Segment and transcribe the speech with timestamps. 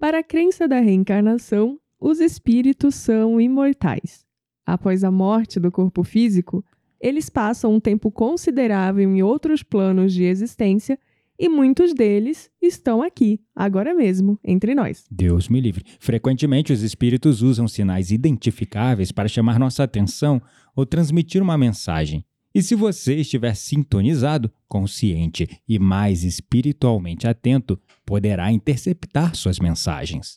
[0.00, 4.24] Para a crença da reencarnação, os espíritos são imortais.
[4.64, 6.64] Após a morte do corpo físico,
[6.98, 10.98] eles passam um tempo considerável em outros planos de existência
[11.38, 15.04] e muitos deles estão aqui, agora mesmo, entre nós.
[15.10, 15.84] Deus me livre.
[15.98, 20.40] Frequentemente, os espíritos usam sinais identificáveis para chamar nossa atenção
[20.74, 22.24] ou transmitir uma mensagem.
[22.52, 30.36] E se você estiver sintonizado, consciente e mais espiritualmente atento, poderá interceptar suas mensagens.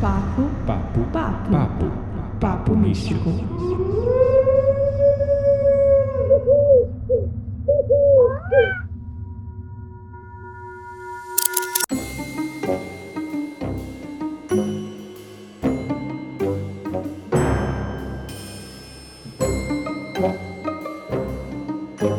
[0.00, 3.30] Papo, Papo, papo, papo, papo místico.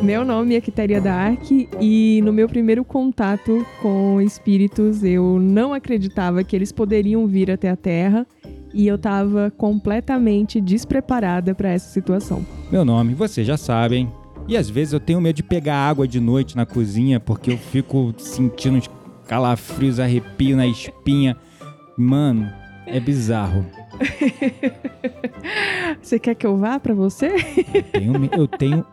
[0.09, 6.43] Meu nome é Quiteria Dark e no meu primeiro contato com espíritos eu não acreditava
[6.43, 8.25] que eles poderiam vir até a Terra
[8.73, 12.43] e eu estava completamente despreparada para essa situação.
[12.71, 14.11] Meu nome, vocês já sabem.
[14.47, 17.57] E às vezes eu tenho medo de pegar água de noite na cozinha porque eu
[17.59, 18.89] fico sentindo uns
[19.27, 21.37] calafrios, arrepio na espinha.
[21.95, 22.51] Mano,
[22.87, 23.63] é bizarro.
[26.01, 27.27] Você quer que eu vá para você?
[27.73, 28.85] Eu tenho, eu tenho.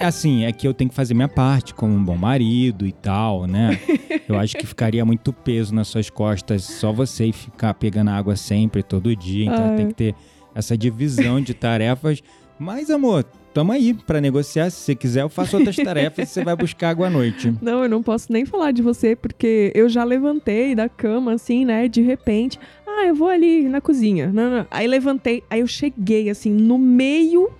[0.00, 2.92] É assim, é que eu tenho que fazer minha parte como um bom marido e
[2.92, 3.80] tal, né?
[4.28, 8.36] Eu acho que ficaria muito peso nas suas costas só você e ficar pegando água
[8.36, 9.46] sempre, todo dia.
[9.46, 9.76] Então Ai.
[9.76, 10.14] tem que ter
[10.54, 12.22] essa divisão de tarefas.
[12.60, 14.70] Mas, amor, tamo aí pra negociar.
[14.70, 17.52] Se você quiser, eu faço outras tarefas e você vai buscar água à noite.
[17.60, 21.64] Não, eu não posso nem falar de você porque eu já levantei da cama assim,
[21.64, 22.56] né, de repente.
[22.86, 24.30] Ah, eu vou ali na cozinha.
[24.32, 24.66] Não, não.
[24.70, 27.50] Aí levantei, aí eu cheguei assim no meio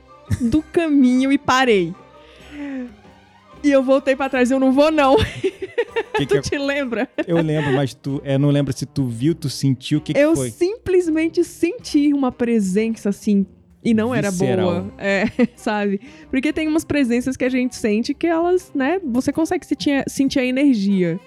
[0.41, 1.93] do caminho e parei.
[3.63, 5.17] E eu voltei pra trás, eu não vou não.
[5.17, 5.51] Que
[6.19, 7.09] que tu eu, te lembra?
[7.27, 8.23] eu lembro, mas tu.
[8.25, 10.51] Eu não lembro se tu viu, tu sentiu, o que, que eu foi?
[10.51, 13.45] simplesmente senti uma presença assim.
[13.85, 14.67] E não era Visceral.
[14.67, 14.93] boa.
[14.99, 15.25] É,
[15.57, 16.01] sabe?
[16.31, 19.01] Porque tem umas presenças que a gente sente que elas, né?
[19.05, 21.19] Você consegue sentir, sentir a energia.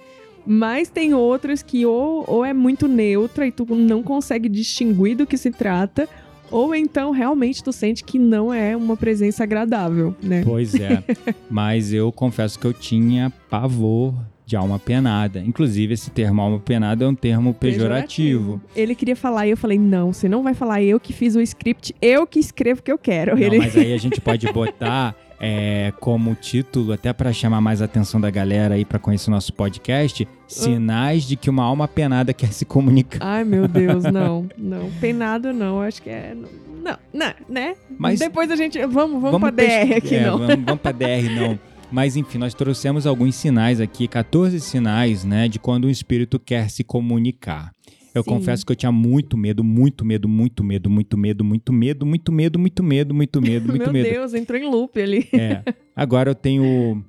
[0.45, 5.25] Mas tem outras que ou, ou é muito neutra e tu não consegue distinguir do
[5.25, 6.09] que se trata.
[6.51, 10.43] Ou então realmente tu sente que não é uma presença agradável, né?
[10.43, 11.03] Pois é.
[11.49, 14.13] Mas eu confesso que eu tinha pavor
[14.45, 15.39] de alma penada.
[15.39, 18.61] Inclusive, esse termo alma penada é um termo pejorativo.
[18.75, 21.41] Ele queria falar e eu falei: não, você não vai falar, eu que fiz o
[21.41, 23.35] script, eu que escrevo o que eu quero.
[23.35, 23.59] Não, Ele...
[23.59, 28.21] mas aí a gente pode botar é, como título, até para chamar mais a atenção
[28.21, 32.53] da galera aí para conhecer o nosso podcast, sinais de que uma alma penada quer
[32.53, 33.17] se comunicar.
[33.19, 34.91] Ai, meu Deus, não, não.
[35.01, 36.35] Penado não, acho que é.
[36.83, 37.75] Não, não, né?
[37.97, 38.77] Mas Depois a gente.
[38.85, 40.37] Vamos, vamos, pra DR aqui, é, não.
[40.37, 41.59] Vamos, vamos pra DR, não.
[41.91, 46.69] Mas enfim, nós trouxemos alguns sinais aqui, 14 sinais, né, de quando um espírito quer
[46.69, 47.71] se comunicar.
[48.13, 48.29] Eu Sim.
[48.29, 52.31] confesso que eu tinha muito medo, muito medo, muito medo, muito medo, muito medo, muito
[52.31, 54.09] medo, muito medo, muito medo, muito meu medo.
[54.09, 55.29] Deus, entrou em loop ali.
[55.33, 55.63] É.
[55.95, 57.03] Agora eu tenho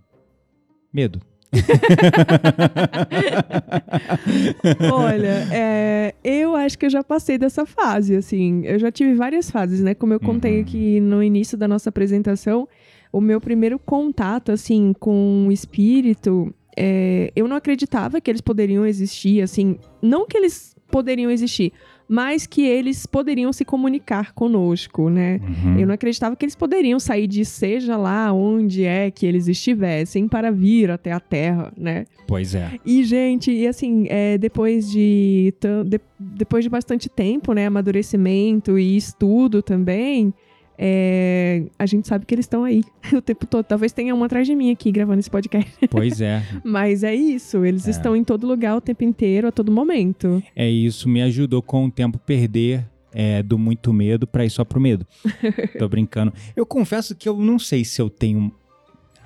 [0.93, 1.21] medo.
[4.93, 8.63] Olha, é, eu acho que eu já passei dessa fase, assim.
[8.65, 9.95] Eu já tive várias fases, né?
[9.95, 10.63] Como eu contei Uhum.
[10.63, 12.69] aqui no início da nossa apresentação,
[13.13, 18.87] o meu primeiro contato, assim, com o espírito, é, eu não acreditava que eles poderiam
[18.87, 19.77] existir, assim.
[20.01, 21.73] Não que eles poderiam existir,
[22.09, 25.41] mas que eles poderiam se comunicar conosco, né?
[25.43, 25.79] Uhum.
[25.81, 30.29] Eu não acreditava que eles poderiam sair de seja lá onde é que eles estivessem
[30.29, 32.05] para vir até a Terra, né?
[32.29, 32.71] Pois é.
[32.87, 35.53] E, gente, e assim, é, depois de,
[35.87, 40.33] de- depois de bastante tempo, né, amadurecimento e estudo também,
[40.79, 42.83] é, a gente sabe que eles estão aí
[43.15, 43.65] o tempo todo.
[43.65, 45.71] Talvez tenha um atrás de mim aqui gravando esse podcast.
[45.91, 46.43] Pois é.
[46.65, 47.91] Mas é isso, eles É.
[47.91, 50.43] estão em todo lugar o tempo inteiro, a todo momento.
[50.57, 54.65] É isso, me ajudou com o tempo perder é, do muito medo pra ir só
[54.65, 55.07] pro medo.
[55.79, 56.33] Tô brincando.
[56.57, 58.51] Eu confesso que eu não sei se eu tenho.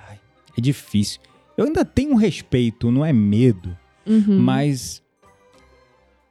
[0.08, 0.18] Ai,
[0.58, 1.20] é difícil.
[1.56, 4.38] Eu ainda tenho respeito, não é medo, Uhum.
[4.38, 5.03] mas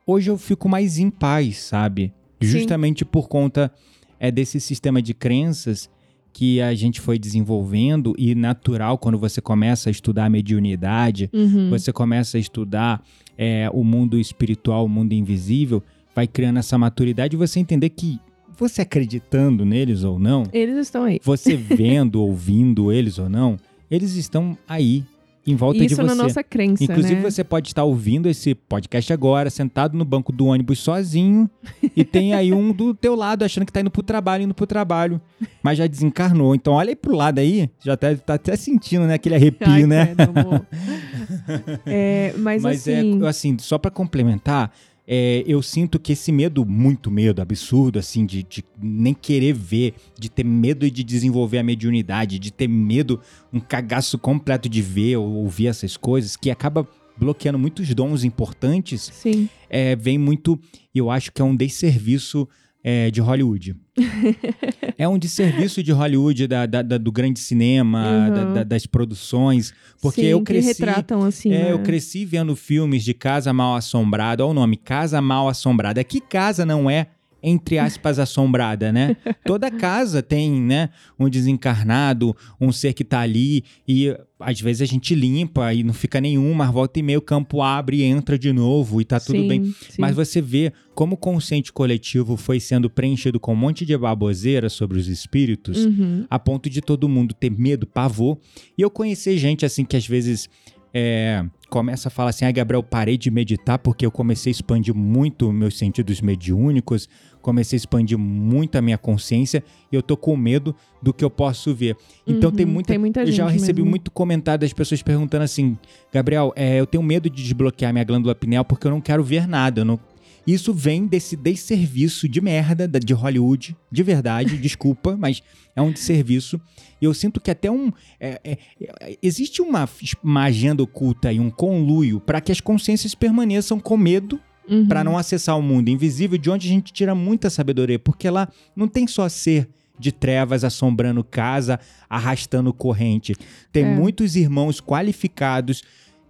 [0.05, 2.13] hoje eu fico mais em paz, sabe?
[2.39, 3.71] Justamente por conta
[4.19, 5.89] é desse sistema de crenças
[6.33, 11.69] que a gente foi desenvolvendo e natural quando você começa a estudar a mediunidade, Uhum.
[11.69, 13.01] você começa a estudar
[13.37, 15.81] é, o mundo espiritual, o mundo invisível,
[16.13, 18.19] vai criando essa maturidade e você entender que
[18.57, 21.19] você acreditando neles ou não, Eles estão aí.
[21.23, 23.57] você vendo, ouvindo eles ou não,
[23.91, 25.03] eles estão aí
[25.45, 26.03] em volta de Isso você.
[26.03, 27.29] na nossa crença, Inclusive, né?
[27.29, 31.49] você pode estar ouvindo esse podcast agora, sentado no banco do ônibus sozinho,
[31.95, 34.65] e tem aí um do teu lado achando que tá indo pro trabalho, indo pro
[34.65, 35.21] trabalho,
[35.61, 36.55] mas já desencarnou.
[36.55, 39.85] Então olha aí pro lado aí, já tá, tá até sentindo, né, aquele arrepio, Ai,
[39.85, 40.15] né?
[40.15, 40.65] credo.
[41.85, 44.71] É, mas, Mas assim, é assim, só pra complementar,
[45.07, 49.93] é, eu sinto que esse medo, muito medo, absurdo, assim, de, de nem querer ver,
[50.19, 53.19] de ter medo de desenvolver a mediunidade, de ter medo,
[53.53, 56.87] um cagaço completo de ver ou ouvir essas coisas, que acaba
[57.17, 59.47] bloqueando muitos dons importantes, sim.
[59.69, 60.59] é, vem muito,
[60.93, 62.47] eu acho que é um desserviço
[62.87, 63.75] é, de Hollywood.
[64.97, 68.33] é um desserviço de Hollywood, da, da- da- do grande cinema, Uhum.
[68.33, 70.67] da- da- das produções, porque sim, eu que cresci...
[70.67, 71.71] retratam assim, É, né?
[71.71, 74.43] eu cresci vendo filmes de Casa Mal Assombrada.
[74.45, 76.03] Olha o nome, Casa Mal Assombrada.
[76.03, 77.07] Que casa não é,
[77.47, 79.15] entre aspas, assombrada, né?
[79.45, 80.89] Toda casa tem, né,
[81.19, 85.93] um desencarnado, um ser que tá ali e às vezes a gente limpa e não
[85.93, 89.19] fica nenhum, mas volta e meio o campo abre e entra de novo e tá
[89.19, 89.63] tudo Sim, bem.
[89.65, 89.95] sim.
[89.99, 94.67] Mas você vê como o consciente coletivo foi sendo preenchido com um monte de baboseira
[94.69, 96.25] sobre os espíritos Uhum.
[96.29, 98.37] a ponto de todo mundo ter medo, pavor.
[98.77, 100.49] E eu conheci gente assim que às vezes
[100.93, 104.95] é, começa a falar assim: ai, Gabriel, parei de meditar porque eu comecei a expandir
[104.95, 107.09] muito meus sentidos mediúnicos,
[107.45, 111.29] comecei a expandir muito a minha consciência e eu tô com medo do que eu
[111.29, 111.95] posso ver.
[112.25, 112.87] Então Uhum, tem muita.
[112.87, 113.89] tem muita eu já recebi mesmo.
[113.91, 115.77] muito comentário das pessoas perguntando assim:
[116.11, 119.47] Gabriel, é, eu tenho medo de desbloquear minha glândula pineal porque eu não quero ver
[119.47, 119.81] nada.
[119.81, 119.99] Eu não,
[120.47, 125.41] isso vem desse desserviço de merda da- de Hollywood, de verdade, desculpa, mas
[125.75, 126.59] é um desserviço.
[127.01, 127.91] E eu sinto que até um.
[128.19, 129.87] é- é- existe uma,
[130.23, 134.87] uma agenda oculta e um conluio para que as consciências permaneçam com medo Uhum.
[134.87, 138.47] para não acessar o mundo invisível, de onde a gente tira muita sabedoria, porque lá
[138.75, 141.79] não tem só ser de trevas assombrando casa,
[142.09, 143.33] arrastando corrente.
[143.71, 143.95] Tem É.
[143.95, 145.83] muitos irmãos qualificados,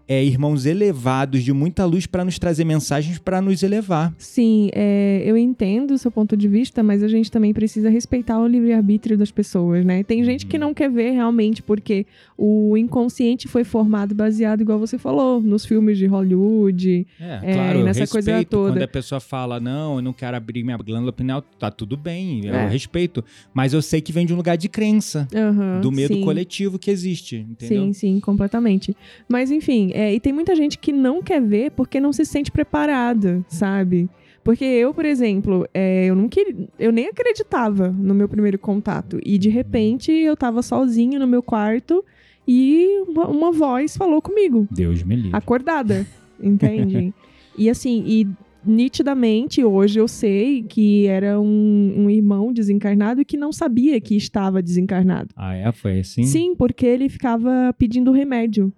[0.07, 4.13] é, irmãos elevados de muita luz para nos trazer mensagens para nos elevar.
[4.17, 8.39] Sim, é, eu entendo o seu ponto de vista, mas a gente também precisa respeitar
[8.39, 10.03] o livre-arbítrio das pessoas, né?
[10.03, 10.49] Tem gente Uhum.
[10.51, 12.05] que não quer ver realmente, porque
[12.37, 17.07] o inconsciente foi formado baseado, igual você falou, nos filmes de Hollywood.
[17.19, 18.71] É, É, claro, eu nessa respeito coisa toda.
[18.73, 22.45] quando a pessoa fala, não, eu não quero abrir minha glândula pineal, tá tudo bem,
[22.45, 22.67] eu É.
[22.67, 23.23] respeito.
[23.53, 26.21] Mas eu sei que vem de um lugar de crença, Aham, do medo sim.
[26.21, 27.85] coletivo que existe, entendeu?
[27.85, 28.95] Sim, sim, completamente.
[29.27, 32.51] Mas enfim, é, e tem muita gente que não quer ver porque não se sente
[32.51, 34.09] preparada, sabe?
[34.43, 39.19] Porque eu, por exemplo, é, eu não queria, eu nem acreditava no meu primeiro contato.
[39.25, 42.03] E de repente eu tava sozinha no meu quarto
[42.47, 45.31] e uma, uma voz falou comigo, Deus me livre.
[45.33, 46.05] acordada,
[46.39, 47.13] entende?
[47.57, 48.27] e assim, e
[48.65, 54.15] nitidamente hoje eu sei que era um, um irmão desencarnado e que não sabia que
[54.15, 55.29] estava desencarnado.
[55.35, 55.71] Ah, é?
[55.71, 56.23] Foi assim?
[56.23, 58.73] Sim, porque ele ficava pedindo remédio.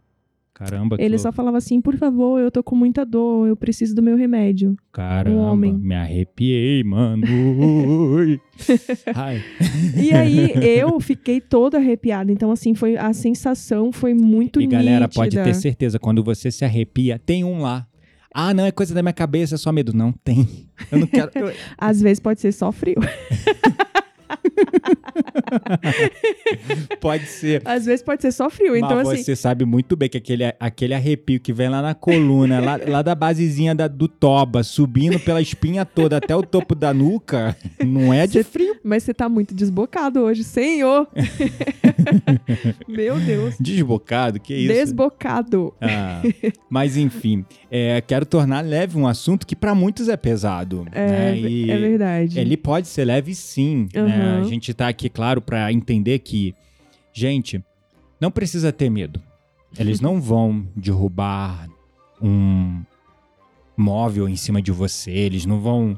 [0.58, 1.36] Caramba, Ele só louco.
[1.36, 4.76] falava assim, por favor, eu tô com muita dor, eu preciso do meu remédio.
[4.92, 5.74] Caramba, um homem.
[5.74, 7.24] me arrepiei, mano.
[9.96, 12.32] E aí eu fiquei toda arrepiada.
[12.32, 15.14] Então, assim, foi a sensação foi muito E galera, nítida.
[15.22, 17.86] pode ter certeza, quando você se arrepia, tem um lá.
[18.34, 19.94] Ah, não, é coisa da minha cabeça, é só medo.
[19.94, 20.48] Não, tem.
[20.92, 21.32] Eu não quero.
[21.36, 22.98] eu- Às vezes pode ser só frio.
[27.00, 27.62] Pode ser.
[27.66, 28.76] Às vezes pode ser só frio.
[28.76, 31.94] Então, Mas assim, você sabe muito bem que aquele, aquele arrepio que vem lá na
[31.94, 36.76] coluna, lá, lá da basezinha da- do toba, subindo pela espinha toda até o topo
[36.76, 38.76] da nuca, não é de Você- frio.
[38.84, 41.08] mas você tá muito desbocado hoje, senhor.
[42.88, 43.56] meu Deus.
[43.60, 44.74] Desbocado, que isso?
[44.74, 45.74] Desbocado.
[45.82, 46.22] Ah,
[46.70, 50.86] mas enfim, é, quero tornar leve um assunto que para muitos é pesado.
[50.92, 51.74] É, né?
[51.74, 52.40] É verdade.
[52.40, 53.88] Ele pode ser leve sim.
[53.94, 54.17] né?
[54.18, 54.44] A Uhum.
[54.50, 56.54] gente tá aqui, claro, para entender que,
[57.14, 57.64] gente,
[58.20, 59.22] não precisa ter medo.
[59.78, 61.68] Eles não vão derrubar
[62.22, 62.82] um
[63.76, 65.98] móvel em cima de você, eles não vão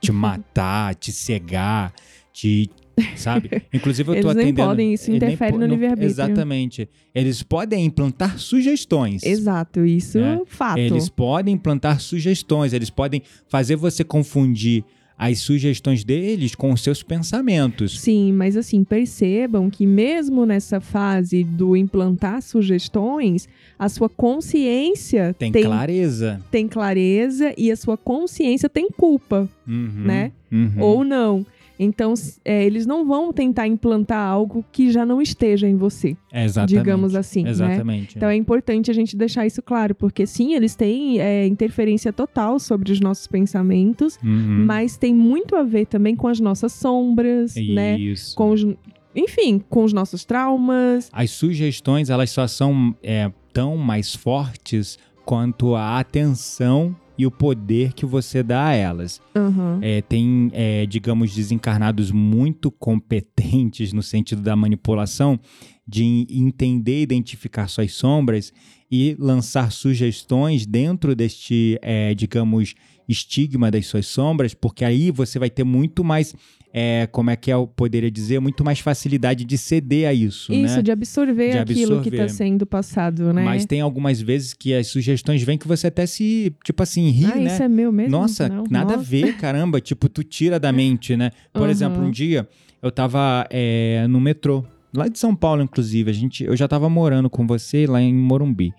[0.00, 1.92] te matar, te cegar,
[2.32, 2.70] te.
[3.14, 3.50] Sabe?
[3.74, 4.68] Inclusive, eu tô Eles nem atendendo.
[4.68, 6.06] podem, isso eles nem interfere no não- livre-arbítrio.
[6.08, 6.88] Exatamente.
[7.14, 9.22] Eles podem implantar sugestões.
[9.22, 10.36] Exato, isso É.
[10.36, 10.78] é fato.
[10.78, 14.82] Eles podem implantar sugestões, eles podem fazer você confundir
[15.18, 17.98] as sugestões deles com os seus pensamentos.
[18.00, 25.50] Sim, mas assim, percebam que mesmo nessa fase do implantar sugestões, a sua consciência Tem,
[25.52, 26.40] tem, clareza.
[26.50, 30.32] tem clareza e a sua consciência tem culpa, Uhum, né?
[30.52, 30.72] uhum.
[30.80, 31.46] ou não.
[31.78, 32.14] Então,
[32.44, 36.78] é, eles não vão tentar implantar algo que já não esteja em você, Exatamente.
[36.78, 37.50] digamos assim, né?
[37.50, 38.16] Exatamente.
[38.16, 42.58] Então é importante a gente deixar isso claro, porque sim, eles têm é, interferência total
[42.58, 44.64] sobre os nossos pensamentos, Uhum.
[44.66, 47.98] mas tem muito a ver também com as nossas sombras, né?
[47.98, 48.34] Isso.
[48.36, 48.66] Com os,
[49.14, 51.08] enfim, com os nossos traumas.
[51.12, 57.92] As sugestões, elas só são é, tão mais fortes quanto a atenção e o poder
[57.92, 59.20] que você dá a elas.
[59.34, 59.78] Aham.
[59.82, 65.38] É, tem, é, digamos, desencarnados muito competentes no sentido da manipulação
[65.86, 68.52] de entender, identificar suas sombras
[68.90, 72.74] e lançar sugestões dentro deste, é, digamos,
[73.08, 76.34] estigma das suas sombras, porque aí você vai ter muito mais,
[76.72, 80.76] é, como é que eu poderia dizer, muito mais facilidade de ceder a isso, Isso,
[80.76, 80.82] né?
[80.82, 82.28] de absorver De aquilo que está absorver.
[82.50, 83.44] sendo passado, né?
[83.44, 87.24] Mas tem algumas vezes que as sugestões vêm que você até se, tipo assim, ri,
[87.26, 87.52] ah, né?
[87.54, 88.10] isso é meu mesmo?
[88.10, 89.08] Nossa, Não, nada a nossa.
[89.08, 89.80] ver, caramba.
[89.80, 91.30] tipo, tu tira da mente, né?
[91.52, 91.70] Por Aham.
[91.70, 92.48] exemplo, um dia
[92.82, 96.10] eu tava é, no metrô, lá de São Paulo, inclusive.
[96.10, 98.72] A gente, eu já tava morando com você lá em Morumbi.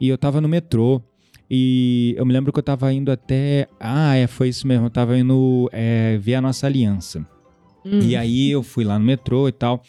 [0.00, 1.02] E eu tava no metrô.
[1.50, 3.68] E eu me lembro que eu tava indo até.
[3.78, 4.86] Ah, é, foi isso mesmo.
[4.86, 7.24] Eu tava indo é, ver a nossa aliança.
[7.84, 8.00] Hum.
[8.00, 9.82] E aí eu fui lá no metrô e tal.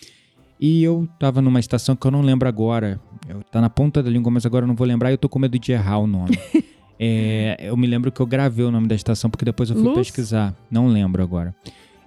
[0.59, 2.99] E eu tava numa estação que eu não lembro agora.
[3.27, 5.27] Eu, tá na ponta da língua, mas agora eu não vou lembrar e eu tô
[5.27, 6.37] com medo de errar o nome.
[6.99, 9.85] É, eu me lembro que eu gravei o nome da estação porque depois eu fui
[9.85, 9.97] Luz?
[9.99, 10.55] pesquisar.
[10.69, 11.55] Não lembro agora.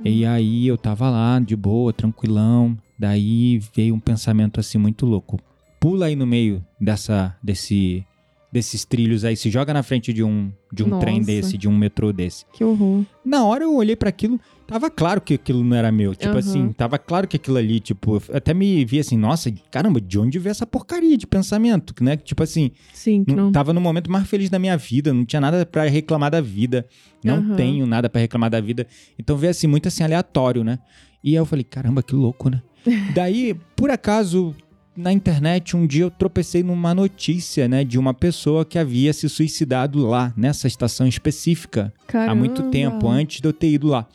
[0.05, 2.77] E aí eu tava lá, de boa, tranquilão.
[2.99, 5.39] Daí veio um pensamento assim muito louco.
[5.79, 8.05] Pula aí no meio dessa, desse,
[8.53, 11.77] desses trilhos aí, se joga na frente de um, de um trem desse, de um
[11.77, 12.45] metrô desse.
[12.53, 13.05] Que horror.
[13.25, 16.15] Na hora eu olhei pra aquilo, tava claro que aquilo não era meu.
[16.15, 16.39] Tipo Aham.
[16.39, 20.19] assim, tava claro que aquilo ali, tipo, eu até me vi assim, nossa, caramba, de
[20.19, 22.17] onde veio essa porcaria de pensamento, né?
[22.17, 25.65] Tipo assim, Sim, não, tava no momento mais feliz da minha vida, não tinha nada
[25.65, 26.87] pra reclamar da vida.
[27.25, 27.55] Não Aham.
[27.57, 28.87] tenho nada pra reclamar da vida.
[29.19, 30.79] Então veio assim, muito assim, aleatório, né?
[31.23, 32.63] E aí eu falei, caramba, que louco, né?
[33.15, 34.55] Daí, por acaso,
[34.97, 39.29] na internet, um dia eu tropecei numa notícia, né, de uma pessoa que havia se
[39.29, 42.71] suicidado lá, nessa estação específica há muito Caramba.
[42.71, 44.07] tempo, antes de eu ter ido lá.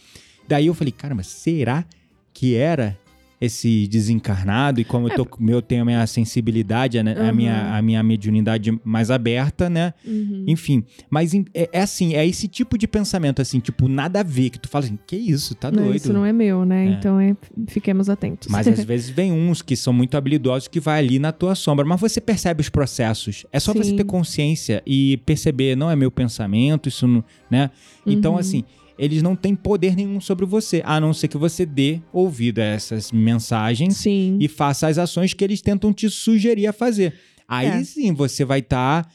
[0.47, 1.85] Daí eu falei, caramba, será
[2.33, 2.97] que era
[3.45, 4.81] esse desencarnado?
[4.81, 7.13] E como eu, tô, eu tenho a minha sensibilidade, a, É.
[7.19, 7.31] Aham.
[7.31, 9.93] minha, a minha mediunidade mais aberta, né?
[10.05, 10.43] Uhum.
[10.47, 14.49] Enfim, mas é, é assim, é esse tipo de pensamento, assim, tipo, nada a ver,
[14.49, 15.95] que tu fala assim, que isso, tá Não, doido.
[15.95, 16.87] isso não é meu, né?
[16.87, 16.89] É.
[16.91, 17.35] Então é,
[17.67, 18.47] fiquemos atentos.
[18.49, 21.85] Mas às vezes vem uns que são muito habilidosos que vai ali na tua sombra,
[21.85, 23.45] mas você percebe os processos.
[23.51, 23.95] É só você Sim.
[23.97, 27.69] ter consciência e perceber, não é meu pensamento, isso não, né?
[28.05, 28.39] Então Uhum.
[28.39, 28.63] assim,
[28.97, 32.63] eles não têm poder nenhum sobre você, a não ser que você dê ouvido a
[32.63, 34.37] essas mensagens Sim.
[34.39, 37.13] e faça as ações que eles tentam te sugerir a fazer.
[37.47, 37.83] Aí É.
[37.83, 39.07] sim você vai estar,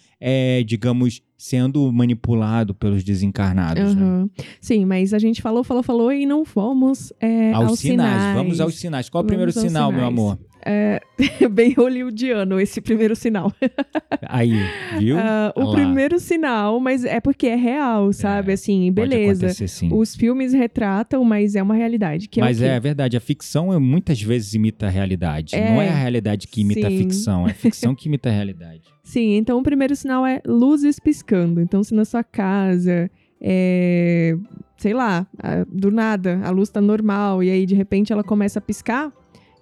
[0.66, 3.94] digamos, sendo manipulado pelos desencarnados.
[3.94, 4.02] né?
[4.02, 4.30] Aham.
[4.60, 8.36] Sim, mas a gente falou, falou, falou e não fomos é, Aos, aos, sinais.
[8.36, 9.08] Vamos aos sinais.
[9.08, 10.12] Qual é o primeiro sinal, meu sinais.
[10.12, 10.38] amor?
[10.62, 11.00] É,
[11.50, 13.50] bem hollywoodiano esse primeiro sinal.
[14.28, 14.52] Aí,
[14.98, 15.16] viu?
[15.16, 15.74] Olha o lá.
[15.74, 18.52] primeiro sinal, mas é porque é real, sabe?
[18.52, 19.46] assim, Pode beleza.
[19.90, 22.28] Os filmes retratam, mas é uma realidade.
[22.28, 25.56] Que Mas é, é verdade, a ficção é, muitas vezes imita a realidade.
[25.56, 26.98] É, Não é a realidade que imita a sim.
[26.98, 28.82] ficção, é a ficção que imita a realidade.
[29.02, 31.29] Sim, então o primeiro sinal é luzes piscando.
[31.60, 33.10] Então, se na sua casa,
[33.40, 34.36] é,
[34.76, 35.26] sei lá,
[35.70, 39.12] do nada, a luz tá normal e aí de repente ela começa a piscar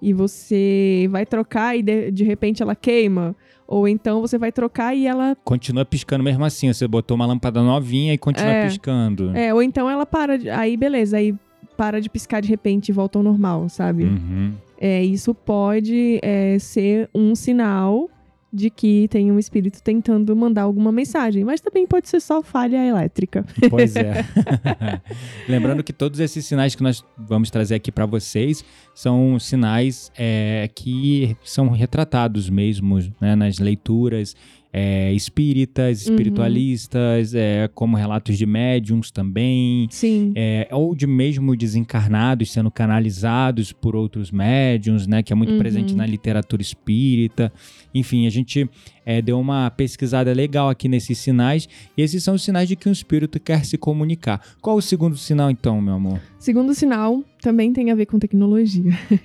[0.01, 3.35] e você vai trocar e de, de repente ela queima.
[3.67, 5.37] Ou então você vai trocar e ela.
[5.45, 6.73] Continua piscando mesmo assim.
[6.73, 8.67] Você botou uma lâmpada novinha e continua É.
[8.67, 9.31] piscando.
[9.37, 10.39] É, ou então ela para.
[10.39, 11.35] de- Aí beleza, aí
[11.77, 14.05] para de piscar de repente e volta ao normal, sabe?
[14.05, 14.55] Uhum.
[14.81, 18.09] É, isso pode é, ser um sinal
[18.53, 22.85] de que tem um espírito tentando mandar alguma mensagem, mas também pode ser só falha
[22.85, 23.45] elétrica.
[23.69, 24.25] Pois é.
[25.49, 28.65] Lembrando que todos esses sinais que nós vamos trazer aqui para vocês
[28.95, 34.35] são sinais é, que são retratados mesmo né, nas leituras
[34.73, 36.13] é, espíritas, Uhum.
[36.13, 39.87] espiritualistas, é, como relatos de médiums também.
[39.91, 40.33] Sim.
[40.37, 45.59] é, ou de mesmo desencarnados sendo canalizados por outros médiums, né, que é muito Uhum.
[45.59, 47.53] presente na literatura espírita.
[47.95, 48.69] Enfim, a gente
[49.07, 52.89] é, deu uma pesquisada legal aqui nesses sinais, e esses são os sinais de que
[52.89, 54.41] um espírito quer se comunicar.
[54.61, 56.21] Qual o segundo sinal, então, meu amor?
[56.39, 58.93] Segundo sinal, também tem a ver com tecnologia.
[59.11, 59.19] Uhum.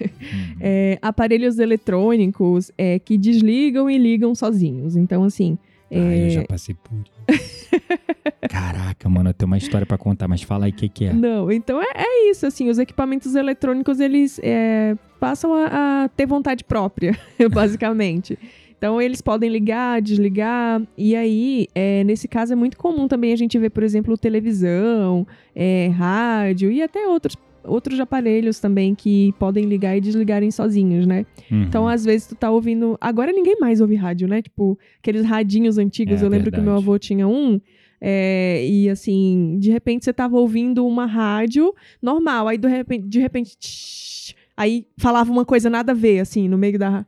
[0.65, 4.95] É, aparelhos eletrônicos é, que desligam e ligam sozinhos.
[4.95, 5.57] Então, assim.
[5.91, 7.69] Ah, eu é, já passei por isso.
[8.49, 11.13] Caraca, mano, eu tenho uma história pra contar, mas fala aí o que, que é.
[11.13, 16.25] Não, então é, é isso, assim, os equipamentos eletrônicos, eles é, passam a, a ter
[16.25, 17.17] vontade própria,
[17.51, 18.39] basicamente.
[18.77, 23.35] Então, eles podem ligar, desligar, e aí, é, nesse caso, é muito comum também a
[23.35, 27.35] gente ver, por exemplo, televisão, é, rádio e até outros,
[27.65, 31.25] outros aparelhos também que podem ligar e desligarem sozinhos, né?
[31.51, 31.63] Uhum.
[31.63, 32.97] Então, às vezes, tu tá ouvindo.
[32.99, 34.41] Agora ninguém mais ouve rádio, né?
[34.41, 36.21] Tipo, aqueles radinhos antigos.
[36.21, 36.65] É, eu lembro que verdade.
[36.65, 37.59] meu avô tinha um.
[37.99, 42.47] é, e assim, de repente você tava ouvindo uma rádio normal.
[42.47, 46.57] Aí, de repente, de repente tsh, aí falava uma coisa nada a ver, assim, no
[46.57, 47.05] meio da.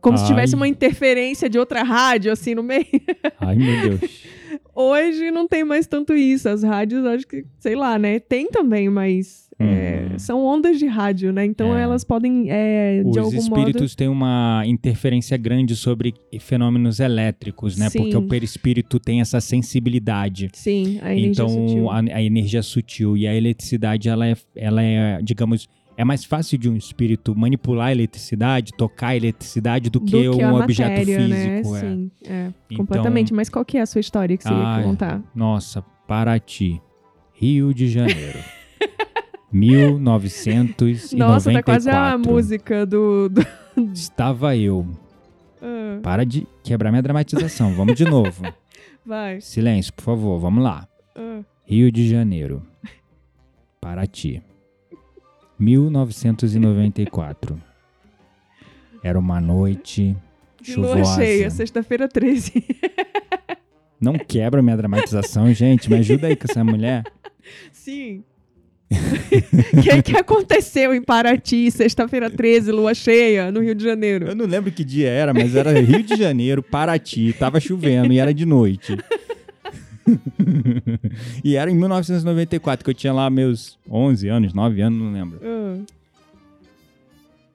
[0.00, 0.30] Como se Ai.
[0.30, 2.86] tivesse uma interferência de outra rádio, assim, no meio.
[3.38, 4.22] Ai, meu Deus.
[4.74, 6.48] Hoje não tem mais tanto isso.
[6.48, 8.18] As rádios, acho que, sei lá, né?
[8.18, 10.18] Tem também, mas É, Uhum.
[10.18, 11.44] são ondas de rádio, né?
[11.44, 11.82] Então É.
[11.82, 17.88] elas podem, é, de Os algum espíritos têm uma interferência grande sobre fenômenos elétricos, né?
[17.90, 18.16] Porque Sim.
[18.18, 20.50] o perispírito tem essa sensibilidade.
[20.52, 21.90] Sim, a energia então, sutil.
[21.90, 26.56] A, a energia sutil e a eletricidade, ela é, ela é, digamos, é mais fácil
[26.58, 30.64] de um espírito manipular a eletricidade, tocar a eletricidade do que, Do que um a
[30.64, 31.56] objeto matéria, né?
[31.58, 31.76] físico.
[31.76, 31.80] é.
[31.80, 33.34] Sim, é, Então- completamente.
[33.34, 35.22] Mas qual que é a sua história que você ia Ai, contar?
[35.34, 36.80] Nossa, Paraty,
[37.34, 38.38] Rio de Janeiro.
[39.52, 41.18] 1994.
[41.18, 43.28] Nossa, tá quase a música do...
[43.28, 43.46] do-
[43.92, 44.86] Estava eu.
[45.60, 47.74] Ah, Para de quebrar minha dramatização.
[47.74, 48.42] Vamos de novo.
[49.04, 49.40] vai.
[49.40, 50.38] Silêncio, por favor.
[50.38, 50.88] Vamos lá.
[51.14, 51.40] Ah.
[51.64, 52.62] Rio de Janeiro.
[53.80, 54.42] Paraty.
[55.58, 57.60] 1994.
[59.02, 60.16] Era uma noite
[60.60, 61.16] De lua chuvosa.
[61.16, 62.64] cheia, sexta-feira 13.
[64.00, 65.90] Não quebra minha dramatização, gente.
[65.90, 67.02] Me ajuda aí com essa mulher.
[67.72, 68.22] Sim.
[69.98, 74.26] O que, aconteceu em Paraty, sexta-feira 13, lua cheia, no Rio de Janeiro?
[74.26, 78.18] Eu não lembro que dia era, mas era Rio de Janeiro, Paraty, tava chovendo e
[78.18, 78.96] era de noite.
[81.42, 85.40] e era em 1994, que eu tinha lá meus 11 anos, 9 anos, não lembro.
[85.42, 85.84] Ah,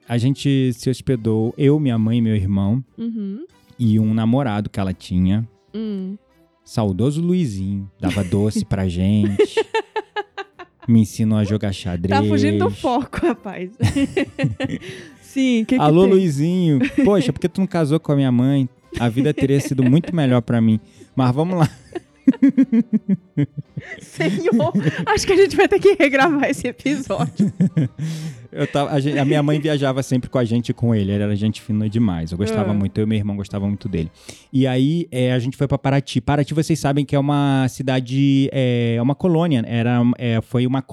[0.08, 3.44] A gente se hospedou, eu, minha mãe e meu irmão, uhum.
[3.78, 5.46] e um namorado que ela tinha.
[5.74, 6.16] Hum.
[6.64, 9.54] Saudoso Luizinho, dava doce pra gente.
[10.88, 12.18] me ensinou a jogar xadrez.
[12.18, 13.70] Tá fugindo do foco, rapaz.
[15.20, 16.06] Sim, que, Alô?
[16.06, 16.80] Luizinho.
[17.04, 18.68] Poxa, por que tu não casou com a minha mãe?
[18.98, 20.80] A vida teria sido muito melhor pra mim.
[21.14, 21.70] Mas vamos lá.
[24.00, 24.72] Senhor,
[25.06, 27.52] acho que a gente vai ter que regravar esse episódio.
[28.50, 31.12] Eu tava, a, gen- a minha mãe viajava sempre com a gente e com ele.
[31.12, 32.32] Ele era gente fina demais.
[32.32, 32.74] Eu gostava Ah.
[32.74, 32.98] muito.
[32.98, 34.10] Eu e meu irmão gostavam muito dele.
[34.52, 36.20] E aí é, a gente foi pra Paraty.
[36.20, 39.62] Paraty, vocês sabem que é uma cidade, é é uma colônia.
[39.66, 40.84] Era, é, foi uma,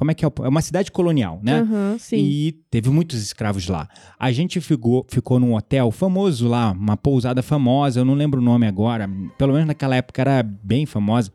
[0.00, 0.28] como é que é?
[0.44, 1.60] É uma cidade colonial, né?
[1.60, 2.16] Aham, sim.
[2.16, 3.86] E teve muitos escravos lá.
[4.18, 8.42] A gente ficou, ficou num hotel famoso lá, uma pousada famosa, eu não lembro o
[8.42, 11.30] nome agora, pelo menos naquela época era bem famosa.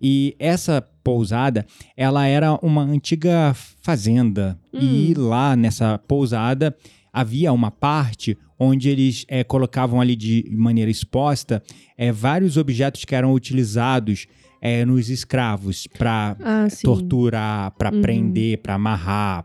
[0.00, 1.66] E essa pousada,
[1.96, 4.56] ela era uma antiga fazenda.
[4.72, 6.72] E lá nessa pousada
[7.12, 11.60] havia uma parte onde eles eh, colocavam ali de maneira exposta
[11.98, 14.28] eh, vários objetos que eram utilizados
[14.66, 18.00] eh, nos escravos para Ah, torturar, pra Uhum.
[18.00, 19.44] prender, pra amarrar,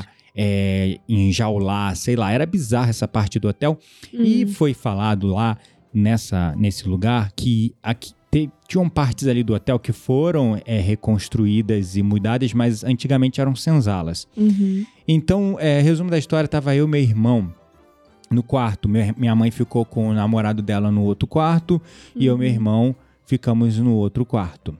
[0.00, 0.08] triste.
[0.34, 2.32] é, enjaular, sei lá.
[2.32, 3.78] Era bizarra essa parte do hotel.
[4.12, 4.48] E Hum.
[4.48, 5.56] foi falado lá
[5.94, 11.96] nessa, nesse lugar que aqui, te- tinham partes ali do hotel que foram é, reconstruídas
[11.96, 14.26] e mudadas, mas antigamente eram senzalas.
[14.36, 14.84] Uhum.
[15.06, 17.52] Então, é, resumo da história, tava eu e meu irmão
[18.30, 18.88] no quarto.
[18.88, 21.80] Meu- minha mãe ficou com o namorado dela no outro quarto
[22.16, 22.54] e eu e meu Uhum.
[22.54, 22.96] irmão
[23.32, 24.76] ficamos no outro quarto.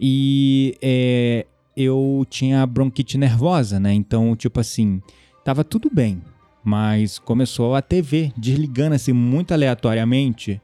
[0.00, 3.92] E é, eu tinha bronquite nervosa, né?
[3.94, 5.00] Então, tipo assim,
[5.44, 6.20] tava tudo bem.
[6.64, 10.60] Mas começou a TV desligando assim muito aleatoriamente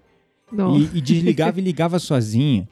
[0.52, 2.68] e, e desligava e ligava sozinha.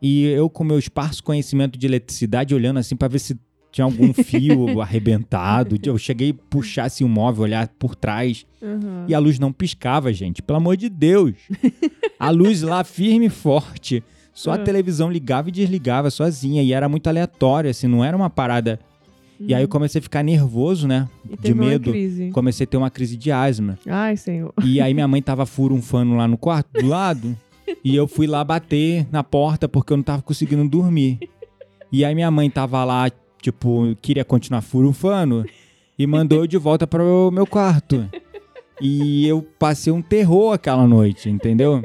[0.00, 3.38] E eu, com meu esparso conhecimento de eletricidade, olhando assim pra ver se
[3.72, 5.76] tinha algum fio arrebentado.
[5.84, 8.44] Eu cheguei a puxar assim, o móvel, olhar por trás.
[8.62, 9.04] Aham.
[9.08, 10.42] E a luz não piscava, gente.
[10.42, 11.34] Pelo amor de Deus.
[12.18, 14.02] A luz lá firme e forte.
[14.32, 14.58] Só a Ah.
[14.58, 16.62] televisão ligava e desligava sozinha.
[16.62, 18.78] E era muito aleatório, assim, não era uma parada.
[19.42, 21.08] E aí eu comecei a ficar nervoso, né?
[21.30, 21.92] E de medo.
[22.32, 23.78] Comecei a ter uma crise de asma.
[23.86, 24.52] Ai, senhor.
[24.62, 27.34] E aí minha mãe tava furunfando lá no quarto do lado.
[27.82, 31.18] e eu fui lá bater na porta porque eu não tava conseguindo dormir.
[31.90, 35.44] E aí minha mãe tava lá, tipo, queria continuar furunfando
[35.98, 38.08] e mandou eu de volta para o meu quarto.
[38.80, 41.82] E eu passei um terror aquela noite, entendeu?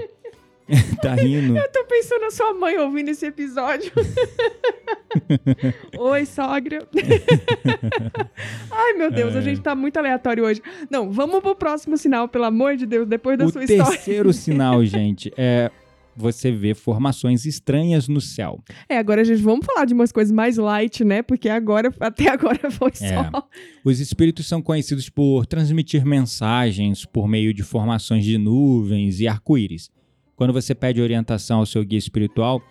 [1.01, 1.57] tá rindo.
[1.57, 3.91] Eu tô pensando na sua mãe ouvindo esse episódio.
[5.99, 6.87] Oi, sogra.
[8.71, 9.41] Ai, meu Deus, a É.
[9.41, 10.61] gente tá muito aleatório hoje.
[10.89, 13.85] Não, vamos pro próximo sinal, pelo amor de Deus, depois da O sua história.
[13.85, 15.71] terceiro sinal, gente, é
[16.15, 18.63] você ver formações estranhas no céu.
[18.87, 21.21] É, agora, gente, vamos falar de umas coisas mais light, né?
[21.21, 23.13] Porque agora, até agora foi É.
[23.31, 23.47] só.
[23.83, 29.89] Os espíritos são conhecidos por transmitir mensagens por meio de formações de nuvens e arco-íris.
[30.35, 32.61] Quando você pede orientação ao seu guia espiritual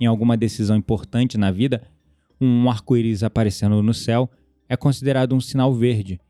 [0.00, 1.82] em alguma decisão importante na vida,
[2.40, 4.28] um arco-íris aparecendo no céu
[4.68, 6.20] é considerado um sinal verde.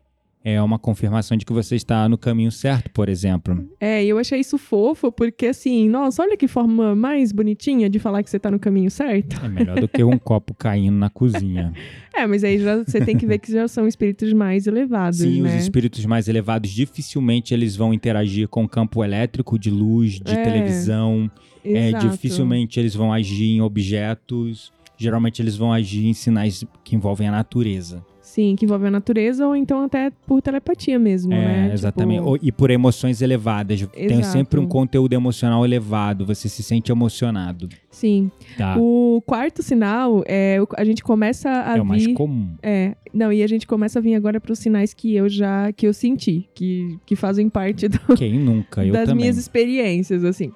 [0.47, 3.67] É uma confirmação de que você está no caminho certo, por exemplo.
[3.79, 8.21] É, eu achei isso fofo, porque assim, nossa, olha que forma mais bonitinha de falar
[8.21, 9.43] que você tá no caminho certo.
[9.43, 11.73] É melhor do que um copo caindo na cozinha.
[12.13, 15.41] É, mas aí já, você tem que ver que já são espíritos mais elevados, Sim,
[15.41, 15.49] né?
[15.49, 20.43] os espíritos mais elevados dificilmente eles vão interagir com campo elétrico, de luz, de É,
[20.43, 21.29] televisão.
[21.65, 22.07] É, Exato.
[22.09, 24.71] dificilmente eles vão agir em objetos.
[24.95, 28.05] geralmente eles vão agir em sinais que envolvem a natureza.
[28.35, 31.69] Sim, que envolve a natureza ou então até por telepatia mesmo, é, né?
[31.73, 32.19] exatamente.
[32.19, 33.87] Tipo, E por emoções elevadas.
[33.93, 34.25] Tem Exato.
[34.27, 37.69] sempre um conteúdo emocional elevado, você se sente emocionado.
[37.89, 38.29] sim.
[38.57, 38.75] Tá?
[38.77, 42.49] O quarto sinal é a gente começa a é o mais comum.
[42.61, 45.71] É, não, e a gente começa a vir agora para os sinais que eu já
[45.71, 48.85] que eu senti, que, que fazem parte do- Quem nunca?
[48.85, 49.21] Eu das também.
[49.23, 50.51] minhas experiências, assim.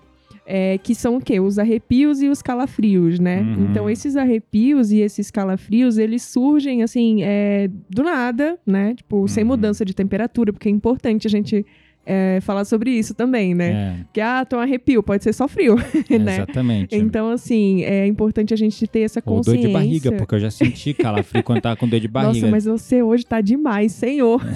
[0.51, 1.39] É, que são o quê?
[1.39, 3.41] Os arrepios e os calafrios, né?
[3.41, 3.67] Uhum.
[3.69, 8.95] Então, esses arrepios e esses calafrios, eles surgem, assim, é, do nada, né?
[8.95, 9.49] Tipo, sem Uhum.
[9.49, 11.63] mudança de temperatura, porque é importante a gente
[12.03, 13.71] é, falar sobre isso também, né?
[13.71, 15.75] É, Que, ah, tô um arrepio, pode ser só frio,
[16.09, 16.37] né?
[16.37, 16.95] Exatamente.
[16.95, 19.67] Então, assim, é importante a gente ter essa Ou dor consciência.
[19.67, 22.33] de barriga, porque eu já senti calafrio quando tava com dor de barriga.
[22.33, 24.41] Nossa, mas você hoje tá demais, senhor.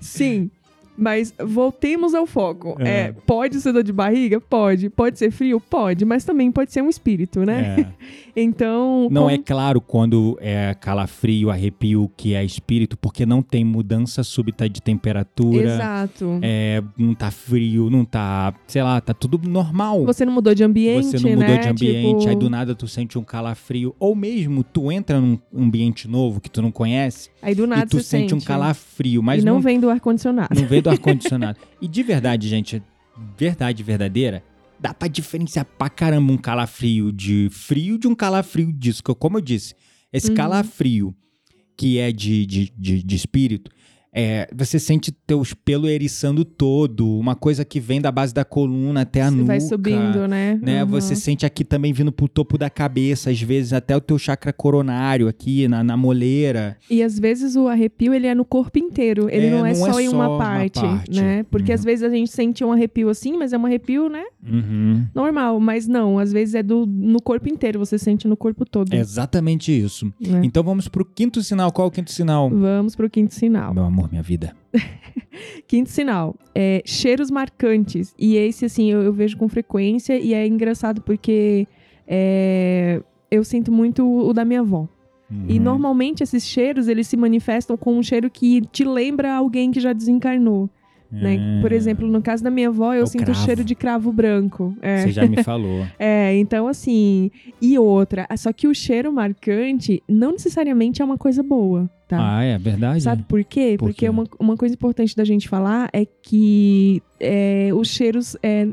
[0.00, 0.50] Sim.
[0.98, 2.76] Mas voltemos ao foco.
[2.80, 2.88] É.
[2.88, 4.40] É, pode ser dor de barriga?
[4.40, 4.90] Pode.
[4.90, 5.60] Pode ser frio?
[5.60, 6.04] Pode.
[6.04, 7.76] Mas também pode ser um espírito, né?
[7.78, 7.86] É.
[8.42, 9.08] Então.
[9.10, 14.22] Não como- é claro quando é calafrio, arrepio, que é espírito, porque não tem mudança
[14.22, 15.74] súbita de temperatura.
[15.74, 16.38] Exato.
[16.42, 20.04] É, não tá frio, não tá, sei lá, tá tudo normal.
[20.04, 21.58] Você não mudou de ambiente, Você não mudou né?
[21.58, 23.94] de ambiente, Tipo, aí do nada tu sente um calafrio.
[23.98, 27.86] Ou mesmo tu entra num ambiente novo que tu não conhece Aí do nada e
[27.88, 30.48] tu você sente um calafrio, mas e não, não, vem do ar-condicionado.
[30.58, 31.58] não vem do ar-condicionado.
[31.80, 32.82] e de verdade, gente,
[33.36, 34.42] verdade verdadeira,
[34.80, 39.02] dá pra diferenciar pra caramba um calafrio de frio de um calafrio disso.
[39.02, 39.74] Como eu disse,
[40.12, 40.36] esse Uhum.
[40.36, 41.14] calafrio
[41.76, 43.70] que é de, de, de, de espírito,
[44.12, 49.02] é, você sente teus pelos eriçando todo, uma coisa que vem da base da coluna
[49.02, 49.46] até a Você nuca.
[49.46, 50.58] vai subindo, né?
[50.62, 50.90] Né, Uhum.
[50.90, 54.52] Você sente aqui também vindo pro topo da cabeça, às vezes até o teu chakra
[54.52, 56.76] coronário aqui, na, na moleira.
[56.90, 59.86] E às vezes o arrepio ele é no corpo inteiro, ele É, não é não
[59.86, 61.20] é só em só uma uma parte, parte.
[61.20, 61.42] né?
[61.50, 61.74] Porque Uhum.
[61.74, 64.24] às vezes a gente sente um arrepio assim, mas é um arrepio, né?
[64.46, 65.04] Uhum.
[65.14, 68.92] Normal, mas não, às vezes é do no corpo inteiro, você sente no corpo todo.
[68.92, 70.06] É exatamente isso.
[70.20, 70.40] né?
[70.42, 71.70] Então vamos pro quinto sinal.
[71.72, 72.48] Qual é o quinto sinal?
[72.50, 73.74] Vamos pro quinto sinal.
[73.74, 74.54] Meu amor, minha vida.
[75.66, 78.14] Quinto sinal, é cheiros marcantes.
[78.18, 81.66] E esse, assim, eu, eu vejo com frequência e é engraçado porque
[82.06, 84.88] é, eu sinto muito o da minha avó.
[85.46, 85.62] E Uhum.
[85.64, 89.92] normalmente esses cheiros, eles se manifestam com um cheiro que te lembra alguém que já
[89.92, 90.70] desencarnou.
[91.10, 91.60] Né?
[91.62, 93.40] Por É, exemplo, no caso da minha avó, eu o sinto o cravo.
[93.44, 94.76] cheiro de cravo branco.
[94.82, 94.98] É.
[95.02, 95.86] Você já me falou.
[95.98, 97.30] É, então assim.
[97.60, 102.38] E outra, só que o cheiro marcante não necessariamente é uma coisa boa, tá?
[102.38, 103.02] Ah, é verdade?
[103.02, 103.76] Sabe por quê?
[103.78, 104.08] Por Porque quê?
[104.08, 108.68] Uma, uma coisa importante da gente falar é que é, os cheiros é,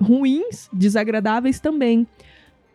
[0.00, 2.06] ruins, desagradáveis também.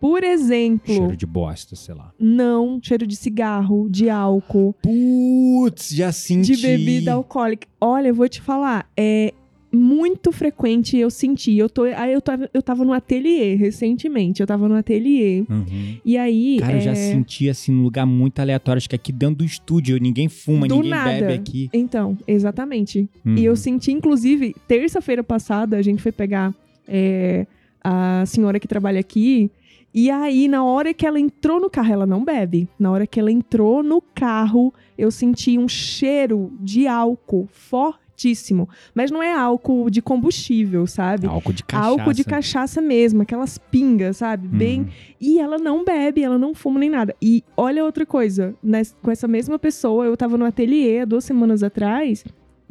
[0.02, 2.12] Por exemplo, Cheiro de bosta, sei lá.
[2.20, 6.56] não cheiro de cigarro, de álcool, Putz, já senti.
[6.56, 7.68] de bebida alcoólica.
[7.80, 9.34] Olha, eu vou te falar, é
[9.74, 11.56] muito frequente eu senti.
[11.58, 15.46] Eu, tô, aí eu, tava, eu tava no ateliê recentemente, eu tava no ateliê.
[15.50, 15.98] Uhum.
[16.04, 16.58] E aí.
[16.60, 18.80] Cara, eu já é, senti assim num lugar muito aleatório.
[18.80, 21.12] Acho que aqui dentro do estúdio ninguém fuma, Do ninguém nada.
[21.12, 21.70] bebe aqui.
[21.72, 23.08] Então, exatamente.
[23.26, 23.36] Uhum.
[23.36, 26.54] E eu senti, inclusive, terça-feira passada, a gente foi pegar
[26.86, 27.48] é,
[27.82, 29.50] a senhora que trabalha aqui.
[29.94, 32.70] E aí, na hora que ela entrou no carro, ela não bebe.
[32.80, 38.70] Na hora que ela entrou no carro, eu senti um cheiro de álcool fortíssimo.
[38.94, 41.28] Mas não é álcool de combustível, sabe?
[41.28, 41.90] Álcool de cachaça.
[41.90, 44.48] Álcool de cachaça mesmo, aquelas pingas, sabe?
[44.48, 44.82] Bem.
[44.82, 44.88] Uhum.
[45.20, 47.16] E ela não bebe, ela não fuma nem nada.
[47.22, 51.26] E olha outra coisa, nes- com essa mesma pessoa, eu tava no ateliê há duas
[51.26, 52.24] semanas atrás.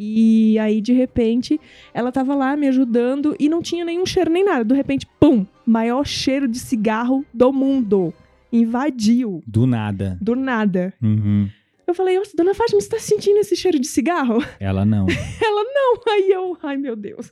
[0.02, 1.60] E aí, de repente,
[1.92, 4.64] ela tava lá me ajudando e não tinha nenhum cheiro nem nada.
[4.64, 5.44] De repente, pum!
[5.66, 8.14] Maior cheiro de cigarro do mundo.
[8.50, 9.42] Invadiu.
[9.46, 10.16] Do nada.
[10.18, 10.94] Do nada.
[11.02, 11.48] Uhum.
[11.86, 14.42] Eu falei, "Nossa, dona Fátima, você tá sentindo esse cheiro de cigarro?
[14.58, 15.06] Ela não.
[15.44, 16.00] Ela, não.
[16.08, 17.30] Aí eu, ai meu Deus.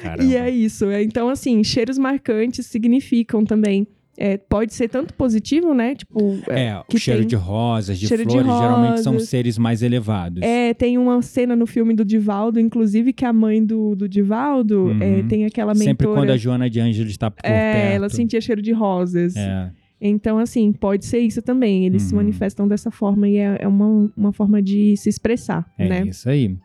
[0.00, 0.22] Caramba.
[0.22, 0.90] E é isso.
[0.92, 3.86] Então, assim, cheiros marcantes significam também.
[4.20, 5.94] É, pode ser tanto positivo, né?
[5.94, 9.28] Tipo, é, É, o cheiro tem- de rosas, de cheiro de flores, geralmente são rosas.
[9.28, 10.42] seres mais elevados.
[10.42, 14.86] é, tem uma cena no filme do Divaldo, inclusive, que a mãe do, do Divaldo
[14.86, 15.00] Uhum.
[15.02, 15.84] é, tem aquela mentora.
[15.90, 17.94] Sempre quando a Joana de Ângeles está por é, perto.
[17.94, 19.36] ela sentia cheiro de rosas.
[19.36, 19.70] É.
[20.00, 21.86] Então, assim, pode ser isso também.
[21.86, 22.18] Eles se Uhum.
[22.20, 26.06] manifestam dessa forma e é, é uma, uma forma de se expressar, É né?
[26.06, 26.56] isso aí.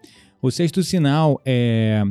[0.42, 2.04] O sexto sinal é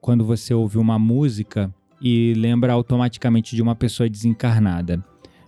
[0.00, 1.72] quando você ouve uma música
[2.02, 5.02] e lembra automaticamente de uma pessoa desencarnada.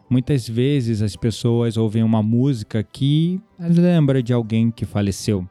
[0.09, 5.45] Muitas vezes as pessoas ouvem uma música que lembra de alguém que faleceu.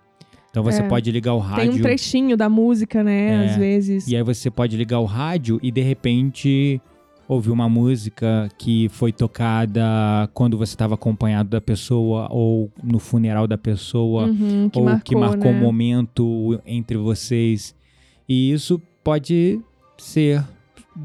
[0.49, 0.87] Então você É.
[0.87, 3.45] pode ligar o Tem rádio um trechinho da música, né?
[3.45, 4.07] É, Às vezes.
[4.07, 6.79] e aí você pode ligar o rádio e de repente
[7.27, 9.81] ouvir uma música que foi tocada
[10.33, 15.03] quando você estava acompanhado da pessoa ou no funeral da pessoa Uhum, que ou marcou,
[15.03, 15.57] que marcou né?
[15.57, 17.73] um momento entre vocês.
[18.29, 19.59] E isso pode
[19.97, 20.43] ser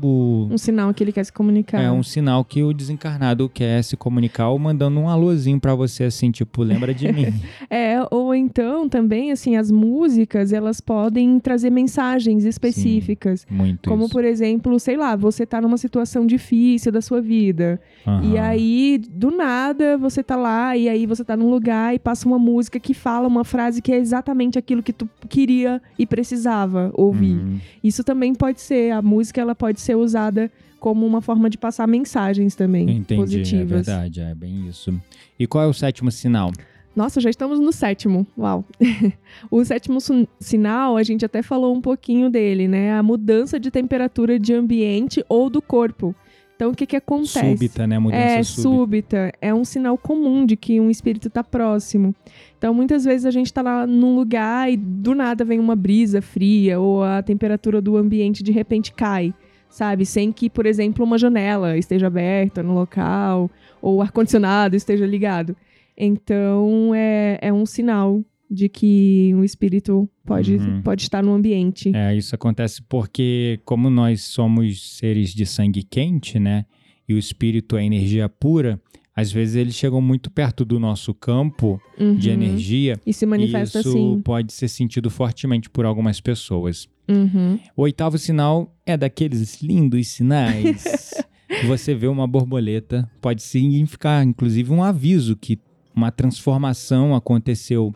[0.02, 1.80] o- Um sinal que ele quer se comunicar.
[1.82, 6.04] é um sinal que o desencarnado quer se comunicar ou mandando um alôzinho pra você,
[6.04, 7.26] assim, tipo, lembra de mim.
[7.70, 13.46] É, ou então também, assim, as músicas, elas podem trazer mensagens específicas.
[13.50, 14.12] Muito Como, isso.
[14.12, 17.80] por exemplo, sei lá, você tá numa situação difícil da sua vida.
[18.22, 18.40] E Aham.
[18.40, 22.38] aí, do nada, você tá lá, e aí você tá num lugar e passa uma
[22.38, 27.36] música que fala uma frase que é exatamente aquilo que tu queria e precisava ouvir.
[27.36, 27.58] Uhum.
[27.82, 31.88] Isso também pode ser, a música ela pode ser usada como uma forma de passar
[31.88, 33.68] mensagens também Entendi, é positivas.
[33.86, 34.94] verdade, é bem isso.
[35.38, 36.52] E qual é o sétimo sinal?
[36.98, 38.26] Nossa, já estamos no sétimo.
[38.36, 38.64] Uau.
[39.48, 40.00] o sétimo
[40.40, 42.92] sinal, a gente até falou um pouquinho dele, né?
[42.92, 46.12] A mudança de temperatura de ambiente ou do corpo.
[46.56, 47.38] Então, o que que acontece?
[47.38, 48.00] Súbita, né?
[48.00, 48.62] Mudança é, súbita.
[48.62, 49.32] súbita.
[49.40, 52.12] É um sinal comum de que um espírito está próximo.
[52.58, 56.20] Então, muitas vezes a gente está lá num lugar e do nada vem uma brisa
[56.20, 59.32] fria ou a temperatura do ambiente de repente cai,
[59.70, 60.04] sabe?
[60.04, 63.48] Sem que, por exemplo, uma janela esteja aberta no local
[63.80, 65.54] ou o ar-condicionado esteja ligado.
[65.98, 70.80] Então, é, é um sinal de que um espírito pode, Uhum.
[70.82, 71.92] pode estar no ambiente.
[71.94, 76.64] É, isso acontece porque, como nós somos seres de sangue quente, né?
[77.06, 78.80] E o espírito é energia pura,
[79.14, 81.80] às vezes eles chegam muito perto do nosso campo
[82.16, 82.34] de Uhum.
[82.34, 82.98] energia.
[83.04, 84.20] E se manifesta e isso assim.
[84.22, 86.88] pode ser sentido fortemente por algumas pessoas.
[87.08, 87.58] Uhum.
[87.76, 90.84] O oitavo sinal é daqueles lindos sinais.
[91.66, 95.58] Você vê uma borboleta, pode significar, inclusive, um aviso que
[95.98, 97.94] uma transformação aconteceu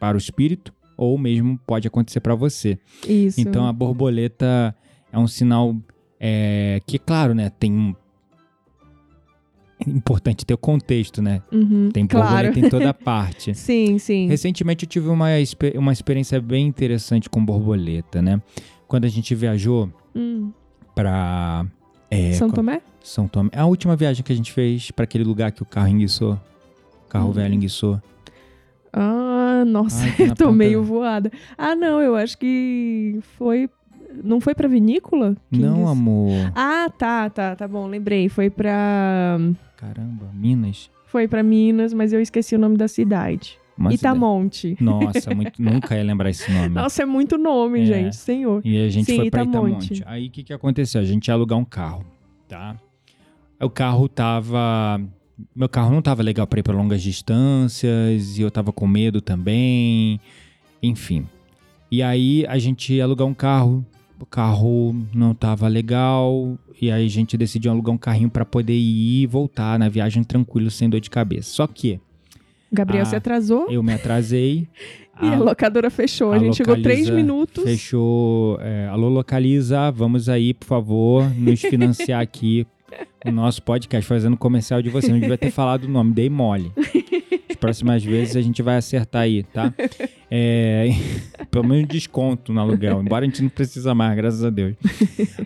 [0.00, 2.78] para o espírito, ou mesmo pode acontecer para você.
[3.06, 3.40] Isso.
[3.40, 4.74] Então a borboleta
[5.12, 5.76] é um sinal
[6.18, 7.94] é, que, claro, né, tem um.
[9.78, 11.42] É importante ter o contexto, né?
[11.52, 11.90] Uhum.
[11.92, 12.26] Tem claro.
[12.26, 13.54] borboleta em toda parte.
[13.54, 14.26] Sim, sim.
[14.26, 15.26] Recentemente eu tive uma,
[15.74, 18.40] uma experiência bem interessante com borboleta, né?
[18.88, 20.50] Quando a gente viajou Hum.
[20.94, 21.66] pra
[22.10, 22.80] é, São Tomé?
[23.02, 23.50] São Tomé.
[23.54, 26.40] A última viagem que a gente fez pra aquele lugar que o carro enguiçou.
[27.08, 27.32] Carro Hum.
[27.32, 28.00] velho enguiçou.
[28.92, 31.30] Ah, nossa, Ai, eu tô ponta- meio voada.
[31.56, 33.68] Ah, não, eu acho que foi.
[34.24, 35.36] Não foi pra vinícola?
[35.50, 36.30] Não, amor.
[36.54, 38.28] Ah, tá, tá, tá bom, lembrei.
[38.28, 39.38] Foi pra.
[39.76, 40.90] Caramba, Minas.
[41.06, 43.58] Foi pra Minas, mas eu esqueci o nome da cidade.
[43.76, 44.74] Mas Itamonte.
[44.80, 46.70] Nossa, muito, nunca ia lembrar esse nome.
[46.70, 47.84] Nossa, é muito nome, É.
[47.84, 48.62] gente, senhor.
[48.64, 49.92] E a gente Sim, foi pra Itamonte.
[49.92, 50.02] Itamonte.
[50.06, 51.02] Aí o que, que aconteceu?
[51.02, 52.02] A gente ia alugar um carro,
[52.48, 52.74] tá?
[53.60, 54.98] O carro tava.
[55.54, 59.20] Meu carro não tava legal pra ir pra longas distâncias e eu tava com medo
[59.20, 60.18] também.
[60.82, 61.26] Enfim.
[61.90, 63.84] E aí a gente ia alugar um carro,
[64.18, 66.58] o carro não tava legal.
[66.80, 70.24] E aí a gente decidiu alugar um carrinho pra poder ir e voltar na viagem
[70.24, 71.50] tranquilo, sem dor de cabeça.
[71.50, 72.00] Só que
[72.72, 74.68] Gabriel Ah, se atrasou eu me atrasei.
[75.22, 76.32] e a locadora fechou.
[76.32, 77.64] A, a gente chegou três minutos.
[77.64, 78.58] Fechou.
[78.60, 82.66] É, alô, localiza, vamos aí, por favor, nos financiar aqui
[83.24, 85.08] o nosso podcast, fazendo comercial de você.
[85.08, 86.72] Não devia ter falado o nome, dei mole.
[87.48, 89.72] As próximas vezes a gente vai acertar aí, tá?
[90.30, 90.90] É,
[91.50, 94.74] pelo menos desconto no aluguel, embora a gente não precisa mais, graças a Deus.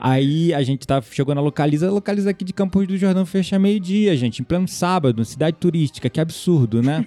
[0.01, 4.17] Aí a gente tá, chegou na Localiza, Localiza aqui de Campos do Jordão fecha meio-dia,
[4.17, 7.07] gente, em pleno sábado, cidade turística, que absurdo, né?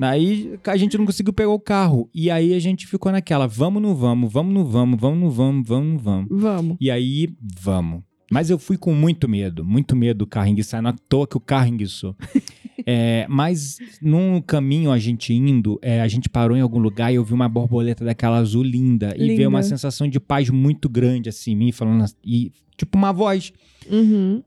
[0.00, 2.08] Aí a gente não conseguiu pegar o carro.
[2.14, 5.68] E aí a gente ficou naquela, vamos no vamos, vamos no vamos, vamos no vamos,
[5.68, 6.28] vamos no vamos.
[6.30, 6.76] Vamos.
[6.80, 7.28] E aí,
[7.60, 8.02] vamos.
[8.32, 11.26] Mas eu fui com muito medo, muito medo do carro enguiçar, não é à toa
[11.26, 12.16] que o carro enguiçou.
[12.84, 17.14] É, mas num caminho a gente indo, é, a gente parou em algum lugar e
[17.14, 19.14] eu vi uma borboleta daquela azul linda.
[19.16, 19.36] E Linda.
[19.36, 23.52] veio uma sensação de paz muito grande, assim, em mim, falando e tipo uma voz
[23.88, 24.42] Uhum.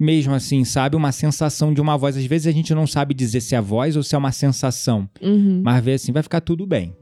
[0.00, 0.96] mesmo assim, sabe?
[0.96, 2.16] Uma sensação de uma voz.
[2.16, 5.08] Às vezes a gente não sabe dizer se é voz ou se é uma sensação.
[5.22, 5.60] Uhum.
[5.64, 6.92] Mas vê assim, vai ficar tudo bem.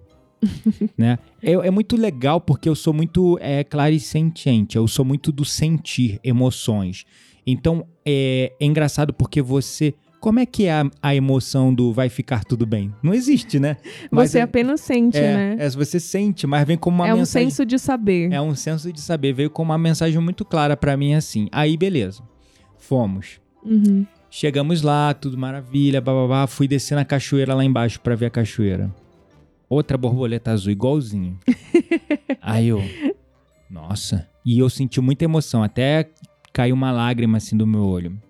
[0.96, 1.18] né?
[1.42, 6.18] É, é muito legal porque eu sou muito é, clarisentiente, eu sou muito do sentir
[6.22, 7.04] emoções.
[7.46, 9.94] Então é, é engraçado porque você.
[10.20, 12.90] Como é que é a, a emoção do vai ficar tudo bem?
[13.02, 13.76] Não existe, né?
[14.10, 15.56] Mas Você é, apenas sente, é, né?
[15.58, 17.50] é, você sente, mas vem como uma É um mensagem.
[17.50, 18.32] senso de saber.
[18.32, 19.34] É um senso de saber.
[19.34, 21.46] Veio com uma mensagem muito clara pra mim assim.
[21.52, 22.22] Aí, beleza.
[22.78, 23.38] Fomos.
[23.62, 24.06] Uhum.
[24.30, 26.46] Chegamos lá, tudo maravilha, bababá.
[26.46, 28.90] Fui descer na cachoeira lá embaixo pra ver a cachoeira.
[29.68, 31.38] Outra borboleta azul, igualzinho.
[32.40, 32.82] Aí eu,
[33.70, 34.28] nossa.
[34.44, 36.10] E eu senti muita emoção, até
[36.52, 38.20] caiu uma lágrima assim do meu olho.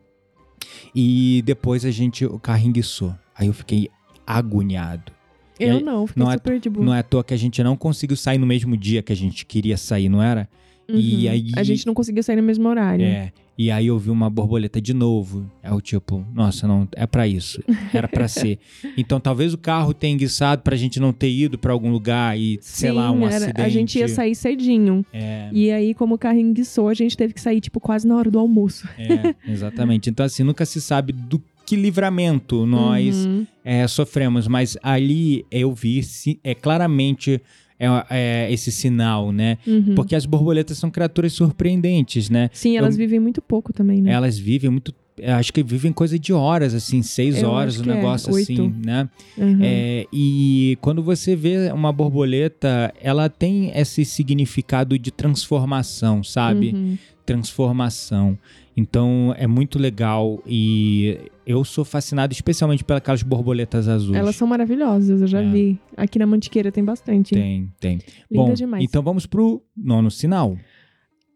[0.94, 2.24] E depois a gente,
[2.62, 3.14] enguiçou.
[3.36, 3.90] Aí eu fiquei
[4.26, 5.12] agoniado.
[5.58, 6.86] Eu aí, não, fiquei não é- super de boa.
[6.86, 9.16] Não é à toa que a gente não conseguiu sair no mesmo dia que a
[9.16, 10.48] gente queria sair, não era?
[10.88, 11.32] E Uhum.
[11.32, 13.04] aí- A gente não conseguia sair no mesmo horário.
[13.04, 13.32] É.
[13.56, 15.48] E aí eu vi uma borboleta de novo.
[15.62, 17.62] É o tipo, nossa, não, é pra isso.
[17.92, 18.58] Era pra ser.
[18.98, 22.58] Então talvez o carro tenha enguiçado pra gente não ter ido pra algum lugar e,
[22.60, 23.60] sei lá, um era- acidente.
[23.62, 25.06] A gente ia sair cedinho.
[25.12, 28.16] É, E aí, como o carro enguiçou, a gente teve que sair, tipo, quase na
[28.16, 28.88] hora do almoço.
[28.98, 30.10] é, exatamente.
[30.10, 33.46] Então assim, nunca se sabe do que livramento nós Uhum.
[33.64, 36.00] é, sofremos, mas ali eu vi
[36.42, 37.40] é claramente
[37.78, 39.58] é, é, esse sinal, né?
[39.66, 39.94] Uhum.
[39.94, 42.48] Porque as borboletas são criaturas surpreendentes, né?
[42.52, 44.12] Sim, elas eu- vivem muito pouco também, né?
[44.12, 44.94] Elas vivem muito.
[45.18, 48.52] eu Acho que vivem coisa de horas, assim, seis Eu horas, um é, negócio oito.
[48.52, 49.08] assim, né?
[49.38, 49.58] Uhum.
[49.62, 56.72] É, e quando você vê uma borboleta, ela tem esse significado de transformação, sabe?
[56.74, 56.98] Uhum.
[57.24, 58.38] Transformação.
[58.76, 64.16] Então é muito legal e eu sou fascinado especialmente pelas borboletas azuis.
[64.16, 65.48] Elas são maravilhosas, eu já É.
[65.50, 65.78] vi.
[65.96, 67.34] Aqui na Mantiqueira tem bastante.
[67.34, 67.98] Tem, tem.
[68.30, 68.84] Linda Bom, demais.
[68.84, 70.56] então vamos pro nono sinal.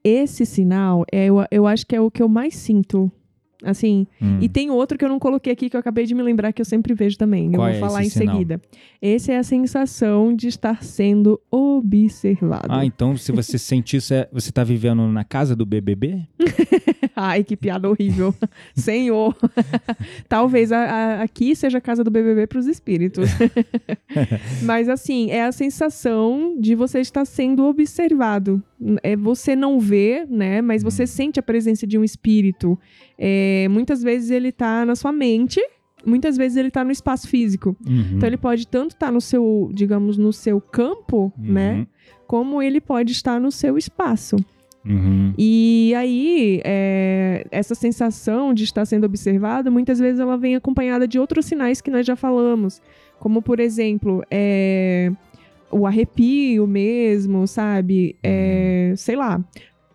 [0.05, 3.11] Esse sinal, é, eu, eu acho que é o que eu mais sinto.
[3.65, 4.39] Assim, Hum.
[4.41, 6.61] e tem outro que eu não coloquei aqui que eu acabei de me lembrar que
[6.63, 7.51] eu sempre vejo também.
[7.51, 8.35] Qual eu é vou falar esse em sinal?
[8.37, 8.63] seguida.
[9.03, 12.69] Esse é a sensação de estar sendo observado.
[12.69, 16.21] Ah, então se você sente isso, é- você tá vivendo na casa do BBB?
[17.17, 18.33] Ai, que piada horrível.
[18.77, 19.35] Senhor.
[20.29, 23.29] Talvez a- a- aqui seja a casa do BBB para os espíritos.
[24.63, 28.63] Mas assim, é a sensação de você estar sendo observado.
[29.03, 30.63] É você não vê, né?
[30.63, 32.79] Mas você sente a presença de um espírito.
[33.19, 35.61] É, muitas vezes ele tá na sua mente,
[36.07, 37.77] muitas vezes ele tá no espaço físico.
[37.87, 38.13] Uhum.
[38.17, 41.53] Então ele pode tanto estar no seu, digamos, no seu campo, Uhum.
[41.53, 41.87] né?
[42.27, 44.37] Como ele pode estar no seu espaço.
[44.87, 45.35] Uhum.
[45.37, 51.19] E aí, é, essa sensação de estar sendo observado, muitas vezes ela vem acompanhada de
[51.19, 52.81] outros sinais que nós já falamos.
[53.19, 55.11] Como, por exemplo, é,
[55.71, 58.17] o arrepio mesmo, sabe?
[58.23, 59.43] É, sei lá,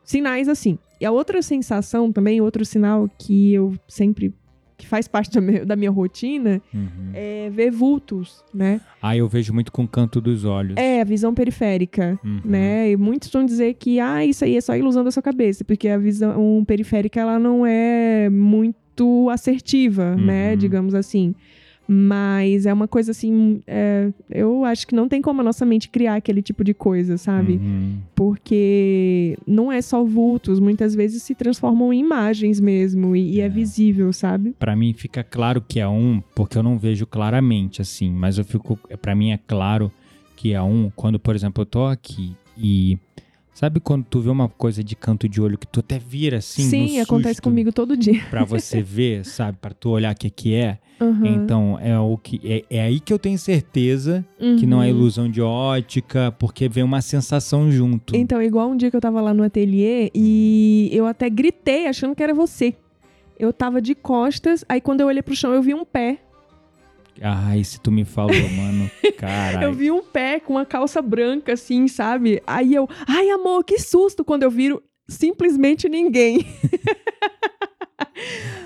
[0.04, 0.78] sinais assim.
[1.04, 4.34] E a outra sensação também, outro sinal que eu sempre.
[4.78, 7.12] que faz parte da minha, da minha rotina, Uhum.
[7.14, 8.82] é ver vultos, né?
[9.02, 10.76] Ah, eu vejo muito com o canto dos olhos.
[10.78, 12.40] É, a visão periférica Uhum.
[12.44, 12.90] né?
[12.92, 15.88] E muitos vão dizer que ah, isso aí é só ilusão da sua cabeça, porque
[15.88, 20.52] a visão periférica ela não é muito assertiva, né?
[20.52, 20.58] Uhum.
[20.58, 21.34] Digamos assim.
[21.88, 25.90] Mas é uma coisa assim, é, eu acho que não tem como a nossa mente
[25.90, 27.54] criar aquele tipo de coisa, sabe?
[27.58, 27.98] Uhum.
[28.16, 33.46] Porque não é só vultos, muitas vezes se transformam em imagens mesmo, e, e é
[33.46, 33.50] É.
[33.50, 34.56] visível, sabe?
[34.58, 38.46] Pra mim fica claro que é um, porque eu não vejo claramente assim, mas eu
[38.46, 39.92] fico, para mim é claro
[40.36, 42.98] que é um quando, por exemplo, eu tô aqui e
[43.54, 46.64] sabe quando tu vê uma coisa de canto de olho que tu até vira assim,
[46.64, 48.22] Sim, acontece comigo todo dia.
[48.30, 50.80] Pra você ver, sabe, Pra tu olhar o que que é.
[51.00, 54.26] Uhum, Então é o que é, é aí que eu tenho certeza
[54.60, 54.98] que não é uhum.
[54.98, 58.16] ilusão de ótica, porque vem uma sensação junto.
[58.16, 62.16] Então, igual um dia que eu tava lá no ateliê e eu até gritei achando
[62.16, 62.76] que era você.
[63.40, 66.20] Eu tava de costas, aí quando eu olhei pro chão eu vi um pé.
[67.22, 69.68] Ai, se tu me falou, mano, caralho.
[69.68, 72.42] Eu vi um pé com uma calça branca, assim, sabe?
[72.46, 74.24] Aí eu, ai amor, que susto!
[74.24, 76.46] Quando eu viro, simplesmente ninguém.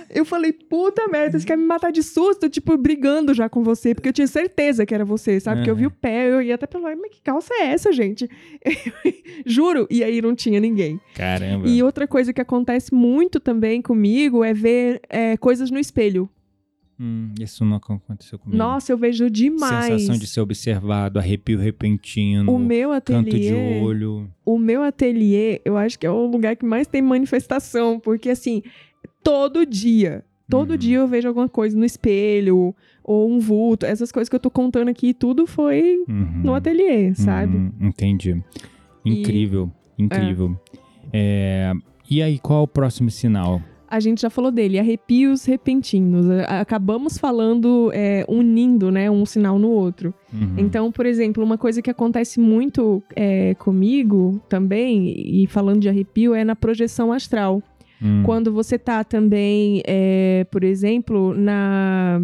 [0.10, 2.49] eu falei, puta merda, você quer me matar de susto?
[2.49, 5.57] Tipo, brigando já com você, porque eu tinha certeza que era você, sabe?
[5.57, 8.29] Porque eu vi o pé, eu ia até pelo, mas que calça é essa, gente?
[9.45, 9.88] Juro!
[9.89, 10.99] E aí não tinha ninguém.
[11.15, 11.67] Caramba.
[11.67, 16.29] E outra coisa que acontece muito também comigo é ver é, coisas no espelho.
[16.99, 18.57] Hum, isso não aconteceu comigo.
[18.57, 19.86] Nossa, eu vejo demais.
[19.86, 24.27] Sensação de ser observado, arrepio repentino, O meu canto de ateliê, olho.
[24.43, 28.63] o meu ateliê, eu acho que é o lugar que mais tem manifestação, porque assim,
[29.23, 30.77] todo dia, todo Uhum.
[30.77, 34.49] dia eu vejo alguma coisa no espelho ou um vulto, essas coisas que eu tô
[34.49, 36.41] contando aqui, tudo foi Uhum.
[36.45, 37.57] no ateliê, sabe?
[37.57, 38.41] Uhum, entendi.
[39.05, 40.60] Incrível, incrível.
[41.13, 41.71] É,
[42.10, 43.62] E aí, qual é o próximo sinal?
[43.89, 46.30] A gente já falou dele, arrepios repentinos.
[46.30, 50.13] A- Acabamos falando, é, unindo, né, um sinal no outro.
[50.34, 50.56] Uhum.
[50.58, 56.34] Então, por exemplo, uma coisa que acontece muito é, comigo também, e falando de arrepio,
[56.34, 57.63] é na projeção astral.
[58.02, 58.21] Hum.
[58.26, 62.21] Quando você tá também, é, por exemplo, na.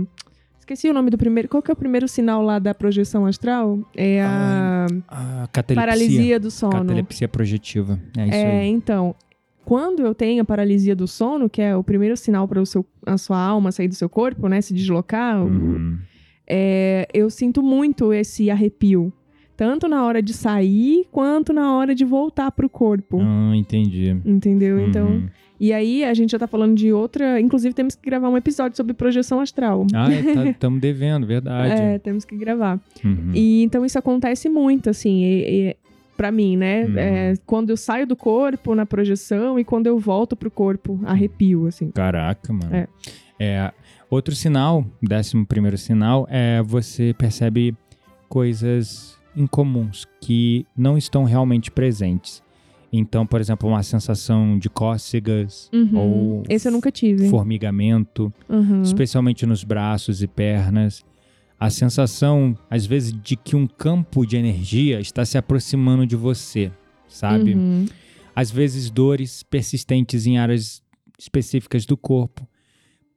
[0.60, 1.50] Esqueci o nome do primeiro.
[1.50, 3.80] Qual que é o primeiro sinal lá da projeção astral?
[3.98, 5.76] É a Ah, catalepsia.
[5.76, 6.72] paralisia do sono.
[6.74, 8.00] Catalepsia projetiva.
[8.18, 8.70] É isso É, aí.
[8.70, 9.16] então,
[9.66, 12.62] quando eu tenho a paralisia do sono, que é o primeiro sinal para
[13.06, 15.98] a sua alma sair do seu corpo, né, se deslocar, Uhum.
[16.48, 19.12] é, eu sinto muito esse arrepio.
[19.56, 23.20] Tanto na hora de sair, quanto na hora de voltar pro corpo.
[23.22, 24.10] Ah, entendi.
[24.26, 24.80] Entendeu?
[24.80, 25.28] Então, Uhum.
[25.60, 27.40] e aí a gente já tá falando de outra.
[27.40, 29.86] Inclusive, temos que gravar um episódio sobre projeção astral.
[29.94, 30.08] Ah,
[30.58, 31.80] estamos devendo, verdade.
[31.80, 32.82] É, temos que gravar.
[33.06, 33.30] Uhum.
[33.36, 35.24] E então isso acontece muito, assim.
[35.24, 35.76] e- e
[36.18, 36.86] Pra mim, né?
[36.86, 36.98] Uhum.
[36.98, 41.66] É, quando eu saio do corpo na projeção e quando eu volto pro corpo, arrepio,
[41.68, 41.90] assim.
[41.92, 42.74] Caraca, mano.
[42.76, 42.88] É.
[43.40, 43.72] É,
[44.10, 47.76] outro sinal, décimo primeiro sinal, é você percebe
[48.30, 52.42] coisas incomuns que não estão realmente presentes.
[52.92, 55.98] Então, por exemplo, uma sensação de cócegas Uhum.
[55.98, 57.28] ou Esse eu nunca tive.
[57.30, 58.84] formigamento, Uhum.
[58.84, 61.04] especialmente nos braços e pernas.
[61.66, 66.70] A sensação, às vezes, de que um campo de energia está se aproximando de você,
[67.08, 67.54] sabe?
[67.54, 67.86] Uhum.
[68.36, 70.84] Às vezes, dores persistentes em áreas
[71.18, 72.46] específicas do corpo,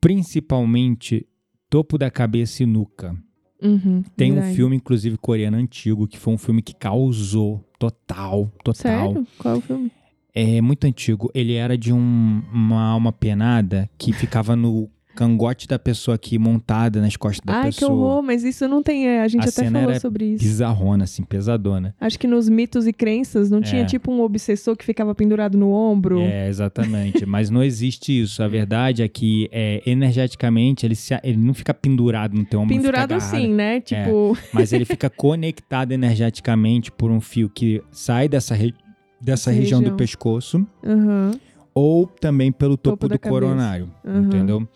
[0.01, 1.27] principalmente
[1.69, 3.17] topo da cabeça e nuca.
[3.61, 4.05] Uhum.
[4.17, 4.55] Tem um Verdade.
[4.55, 8.75] filme, inclusive, coreano antigo, que foi um filme que causou total, total.
[9.15, 9.27] Sério?
[9.39, 9.91] Qual é o filme?
[10.33, 11.31] É muito antigo.
[11.35, 17.01] Ele era de um- uma alma penada que ficava no cangote da pessoa aqui, montada
[17.01, 17.93] nas costas da Ai, que pessoa.
[17.93, 19.09] horror, mas isso não tem.
[19.09, 20.45] é, a gente A até falou sobre isso.
[20.45, 21.95] Bizarrona, assim, pesadona.
[22.01, 23.85] Acho que nos mitos e crenças não tinha É.
[23.87, 26.21] tipo um obsessor que ficava pendurado no ombro.
[26.21, 27.25] É, exatamente.
[27.27, 28.43] Mas não existe isso.
[28.43, 32.75] A verdade é que, é, energeticamente, ele, se- ele não fica pendurado no teu ombro.
[32.75, 33.81] Pendurado assim, né?
[33.81, 34.37] Tipo.
[34.53, 38.75] Mas ele fica conectado energeticamente por um fio que sai dessa, re-
[39.21, 39.97] dessa Essa região, do região.
[39.97, 41.33] pescoço Aham.
[41.75, 44.21] ou também pelo topo, Topo do coronário, Aham.
[44.27, 44.69] entendeu?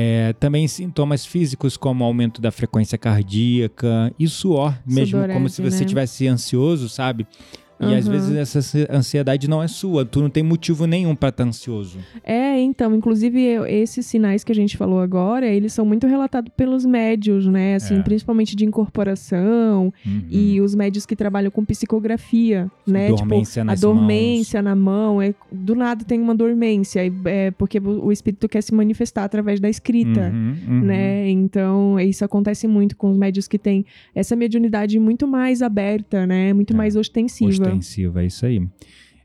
[0.00, 5.76] É, também sintomas físicos como aumento da frequência cardíaca e suor, mesmo como se Sudorese,
[5.76, 5.86] você né?
[5.86, 7.26] estivesse ansioso, sabe?
[7.80, 8.12] E às Aham.
[8.12, 11.98] vezes essa ansi- ansiedade não é sua, tu não tem motivo nenhum pra estar ansioso.
[12.24, 16.84] É, então, inclusive esses sinais que a gente falou agora, eles são muito relatados pelos
[16.84, 17.76] médios, né?
[17.76, 18.02] Assim, É.
[18.02, 20.22] principalmente de incorporação Uhum.
[20.30, 23.08] e os médios que trabalham com psicografia, né?
[23.08, 28.08] Dormência tipo, a dormência na mão, é, do nada tem uma dormência, é porque o
[28.08, 30.30] o espírito quer se manifestar através da escrita.
[30.32, 30.80] Uhum, uhum.
[30.80, 31.28] Né?
[31.28, 36.52] Então, isso acontece muito com os médios que têm essa mediunidade muito mais aberta, né?
[36.52, 37.67] Muito É, mais ostensiva.
[37.68, 38.60] Ostensiva, é isso aí.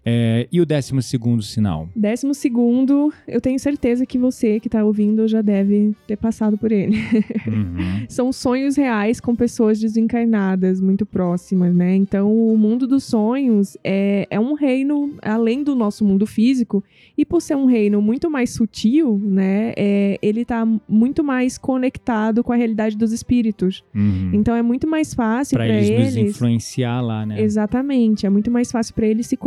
[0.06, 1.89] É, e o décimo segundo sinal?
[1.95, 6.72] Décimo segundo, eu tenho certeza que você que tá ouvindo já deve ter passado por
[6.72, 6.97] ele.
[7.45, 8.06] Uhum.
[8.08, 11.95] São sonhos reais com pessoas desencarnadas muito próximas, né?
[11.95, 16.84] Então, o mundo dos sonhos é, é um reino além do nosso mundo físico,
[17.18, 19.74] e por ser um reino muito mais sutil, né?
[19.76, 23.84] é, ele tá muito mais conectado com a realidade dos espíritos.
[23.93, 24.32] Uhum.
[24.34, 26.16] Então, é muito mais fácil para eles, eles.
[26.16, 27.41] nos influenciar lá, né?
[27.41, 29.38] Exatamente, é muito mais fácil para eles se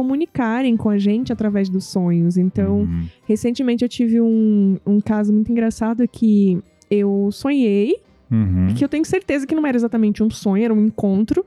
[0.47, 2.37] comunicarem com a gente através dos sonhos.
[2.37, 3.07] Então, Uhum.
[3.27, 6.59] recentemente eu tive um, um caso muito engraçado que
[6.91, 7.97] eu sonhei,
[8.31, 8.75] Uhum.
[8.77, 11.45] que eu tenho certeza que não era exatamente um sonho, era um encontro.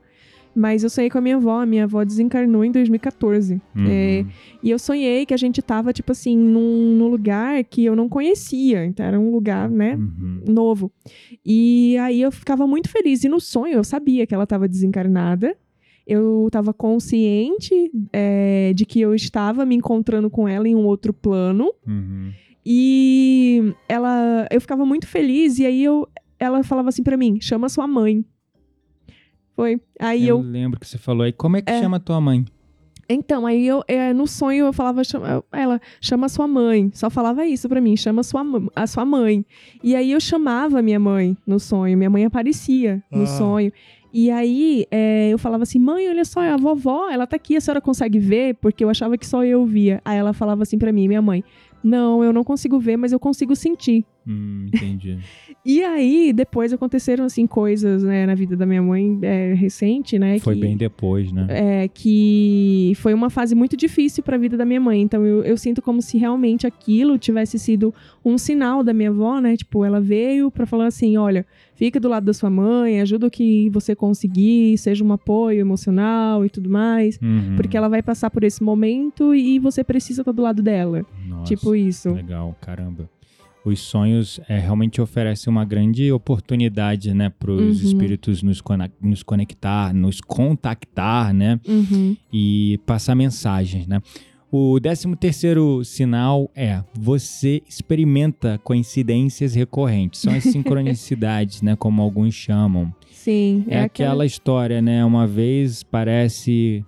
[0.52, 3.60] Mas eu sonhei com a minha avó, a minha avó desencarnou em 2014.
[3.76, 3.86] Uhum.
[3.88, 4.26] É,
[4.60, 8.08] e eu sonhei que a gente tava, tipo assim, num, num lugar que eu não
[8.08, 8.84] conhecia.
[8.84, 10.40] Então era um lugar, né, Uhum.
[10.48, 10.90] novo.
[11.46, 13.22] E aí eu ficava muito feliz.
[13.22, 15.56] E no sonho eu sabia que ela estava desencarnada.
[16.12, 17.72] Eu estava consciente
[18.12, 21.72] é, de que eu estava me encontrando com ela em um outro plano.
[21.86, 22.32] Uhum.
[22.66, 25.58] E ela, eu ficava muito feliz.
[25.60, 26.08] E aí eu,
[26.38, 28.24] ela falava assim pra mim: chama sua mãe.
[29.54, 29.80] Foi.
[29.98, 30.42] Aí eu, eu.
[30.42, 31.32] lembro que você falou aí.
[31.32, 31.80] Como é que É.
[31.80, 32.44] chama tua mãe?
[33.12, 36.90] Então, aí eu, é, no sonho eu falava, chama- ela, chama sua mãe.
[36.94, 38.42] Só falava isso pra mim, chama sua,
[38.74, 39.44] a sua mãe.
[39.82, 43.26] E aí eu chamava a minha mãe no sonho, minha mãe aparecia no Ah.
[43.26, 43.72] sonho.
[44.12, 47.56] E aí é, eu falava assim, mãe, olha só, é a vovó, ela tá aqui,
[47.56, 48.54] a senhora consegue ver?
[48.56, 50.00] Porque eu achava que só eu via.
[50.04, 51.44] Aí ela falava assim pra mim, minha mãe,
[51.82, 54.04] não, eu não consigo ver, mas eu consigo sentir.
[54.26, 55.18] Hum, entendi.
[55.64, 60.38] E aí, depois aconteceram, assim, coisas, né, na vida da minha mãe é, recente, né?
[60.38, 61.46] Foi que- bem depois, né?
[61.50, 65.02] é, que foi uma fase muito difícil para a vida da minha mãe.
[65.02, 67.92] Então eu, eu sinto como se realmente aquilo tivesse sido
[68.24, 69.54] um sinal da minha avó, né?
[69.56, 71.44] Tipo, ela veio para falar assim: olha,
[71.74, 76.44] fica do lado da sua mãe, ajuda o que você conseguir, seja um apoio emocional
[76.44, 77.18] e tudo mais.
[77.22, 77.56] Uhum.
[77.56, 81.04] Porque ela vai passar por esse momento e você precisa estar do lado dela.
[81.28, 82.10] Nossa, Tipo isso.
[82.14, 83.08] Legal, caramba.
[83.64, 87.84] Os sonhos é, realmente oferecem uma grande oportunidade, né, para os Uhum.
[87.88, 88.62] espíritos nos,
[89.02, 92.16] nos conectar, nos contactar, né, Uhum.
[92.32, 94.00] e passar mensagens, né.
[94.52, 100.22] O décimo terceiro sinal é você experimenta coincidências recorrentes.
[100.22, 100.42] São as
[100.74, 102.92] sincronicidades, né, como alguns chamam.
[103.12, 103.64] Sim.
[103.68, 105.04] É, aquela história, né?
[105.04, 106.84] Uma vez parece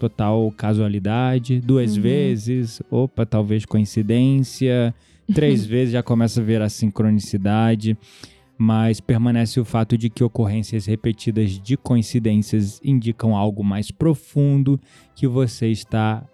[0.00, 2.02] total casualidade, duas Uhum.
[2.02, 4.94] vezes, opa, talvez coincidência,
[5.34, 7.96] três vezes já começa a ver a sincronicidade,
[8.56, 14.80] mas permanece o fato de que ocorrências repetidas de coincidências indicam algo mais profundo
[15.14, 16.24] que você está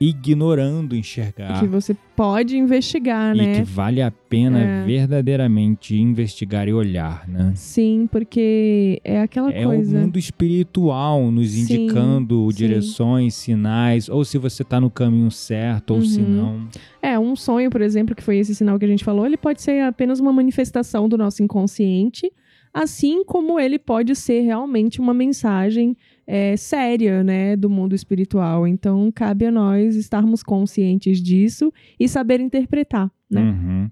[0.00, 1.58] ignorando enxergar.
[1.60, 3.54] Que você pode investigar, e né?
[3.56, 4.84] que vale a pena É.
[4.86, 7.52] verdadeiramente investigar e olhar, né?
[7.56, 9.96] Sim, porque é aquela É coisa.
[9.96, 12.56] o mundo espiritual nos Sim, indicando sim.
[12.56, 16.28] direções, sinais, ou se você está no caminho certo, ou se Uhum.
[16.30, 16.68] não.
[17.02, 19.62] É, um sonho, por exemplo, que foi esse sinal que a gente falou, ele pode
[19.62, 22.30] ser apenas uma manifestação do nosso inconsciente,
[22.72, 25.96] assim como ele pode ser realmente uma mensagem
[26.30, 28.66] é, séria, né, do mundo espiritual.
[28.68, 33.40] Então, cabe a nós estarmos conscientes disso e saber interpretar, né?
[33.40, 33.90] Uhum.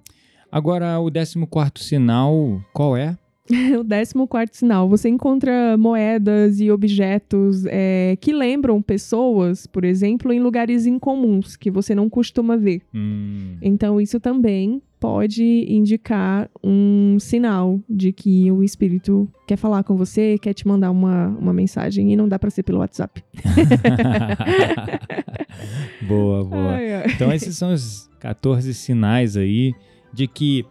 [0.52, 3.16] Agora, o 14 sinal, qual é?
[3.78, 10.32] O décimo quarto sinal, você encontra moedas e objetos é, que lembram pessoas, por exemplo,
[10.32, 12.82] em lugares incomuns que você não costuma ver.
[12.94, 19.94] Hum, Então, isso também pode indicar um sinal de que o espírito quer falar com
[19.96, 23.22] você, quer te mandar uma, uma mensagem e não dá pra ser pelo WhatsApp.
[26.08, 26.74] boa, boa.
[26.74, 27.04] Ai, ai.
[27.14, 29.74] Então, esses são os 14 sinais aí
[30.12, 30.64] de que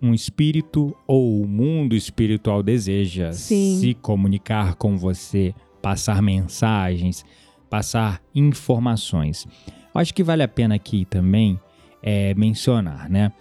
[0.00, 3.78] um espírito ou o mundo espiritual deseja Sim.
[3.80, 7.24] se comunicar com você, passar mensagens,
[7.68, 9.46] passar informações.
[9.94, 11.58] Acho que vale a pena aqui também
[12.02, 13.32] é, mencionar, né?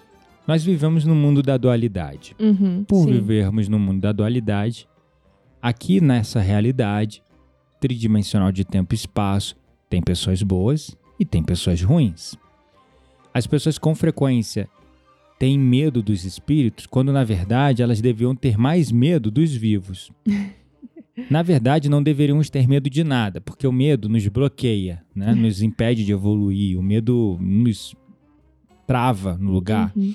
[0.48, 2.36] Nós vivemos no mundo da dualidade.
[2.40, 3.12] Uhum, Por sim.
[3.12, 4.88] vivermos no mundo da dualidade,
[5.62, 7.22] aqui nessa realidade
[7.80, 9.56] tridimensional de tempo e espaço,
[9.90, 12.36] tem pessoas boas e tem pessoas ruins.
[13.34, 14.68] As pessoas com frequência
[15.40, 20.12] têm medo dos espíritos, quando na verdade elas deviam ter mais medo dos vivos.
[21.32, 25.34] Na verdade, não deveríamos ter medo de nada, porque o medo nos bloqueia, né?
[25.34, 27.96] nos impede de evoluir, o medo nos
[28.86, 29.92] trava no lugar.
[29.96, 30.14] Uhum.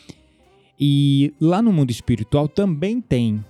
[0.79, 3.45] E lá no mundo espiritual também tem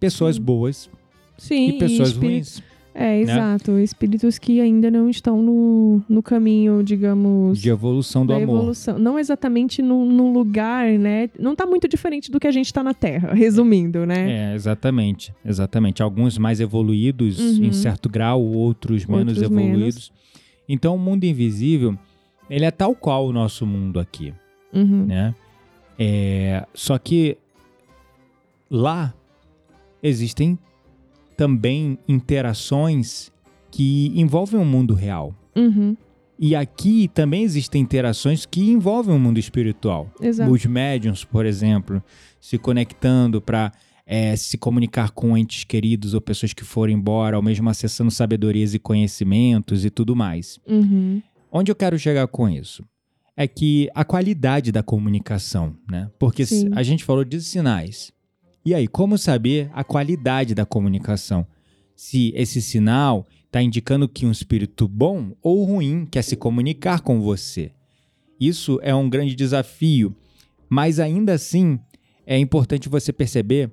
[0.00, 0.42] pessoas Sim.
[0.42, 0.90] boas
[1.36, 2.62] Sim, e pessoas espí- ruins
[3.00, 3.78] É, exato.
[3.78, 8.56] Espíritos que ainda não estão no, no caminho, digamos, de evolução do da amor.
[8.56, 8.98] evolução.
[8.98, 11.30] Não exatamente no, no lugar, né?
[11.38, 14.50] Não tá muito diferente do que a gente tá na Terra, resumindo, né?
[14.50, 16.02] É, exatamente, exatamente.
[16.02, 17.64] Alguns mais evoluídos Uhum.
[17.66, 20.12] em certo grau, outros menos Outros evoluídos.
[20.68, 21.96] Então, o mundo invisível,
[22.50, 24.34] ele é tal qual o nosso mundo aqui,
[24.72, 25.06] Uhum.
[25.06, 25.34] né?
[25.98, 27.36] É, só que
[28.70, 29.14] lá
[30.02, 30.58] existem
[31.38, 33.30] também interações
[33.70, 35.32] que envolvem o mundo real.
[35.56, 35.96] Uhum.
[36.36, 40.10] E aqui também existem interações que envolvem o mundo espiritual.
[40.20, 40.50] Exato.
[40.50, 42.02] Os médiums, por exemplo,
[42.40, 43.72] se conectando para
[44.36, 48.78] se comunicar com entes queridos ou pessoas que foram embora, ou mesmo acessando sabedorias e
[48.80, 50.58] conhecimentos e tudo mais.
[50.66, 51.22] Uhum.
[51.52, 52.84] Onde eu quero chegar com isso?
[53.36, 56.10] É que a qualidade da comunicação, né?
[56.18, 56.70] Porque Sim.
[56.74, 58.10] a gente falou de sinais.
[58.68, 61.46] E aí, como saber a qualidade da comunicação?
[61.96, 67.18] Se esse sinal está indicando que um espírito bom ou ruim quer se comunicar com
[67.18, 67.72] você.
[68.38, 70.14] Isso é um grande desafio,
[70.68, 71.80] mas ainda assim
[72.26, 73.70] é importante você perceber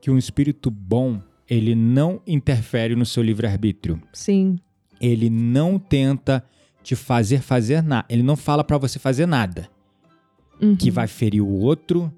[0.00, 4.56] que um espírito bom, ele não interfere no seu livre-arbítrio Sim.
[5.00, 6.44] ele não tenta
[6.80, 8.06] te fazer fazer nada.
[8.08, 9.68] Ele não fala pra você fazer nada
[10.62, 10.76] Uhum.
[10.76, 12.12] que vai ferir o outro,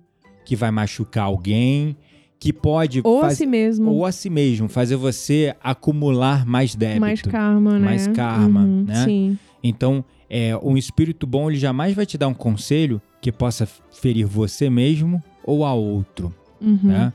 [0.45, 1.97] que vai machucar alguém,
[2.38, 3.90] que pode Ou a faz- si mesmo.
[3.90, 7.01] ou a si mesmo fazer você acumular mais débito.
[7.01, 7.84] mais karma, né?
[7.84, 9.05] mais karma, Uhum, né?
[9.05, 9.38] Sim.
[9.62, 14.26] Então, é, um espírito bom ele jamais vai te dar um conselho que possa ferir
[14.26, 16.78] você mesmo ou a outro Uhum.
[16.82, 17.12] né?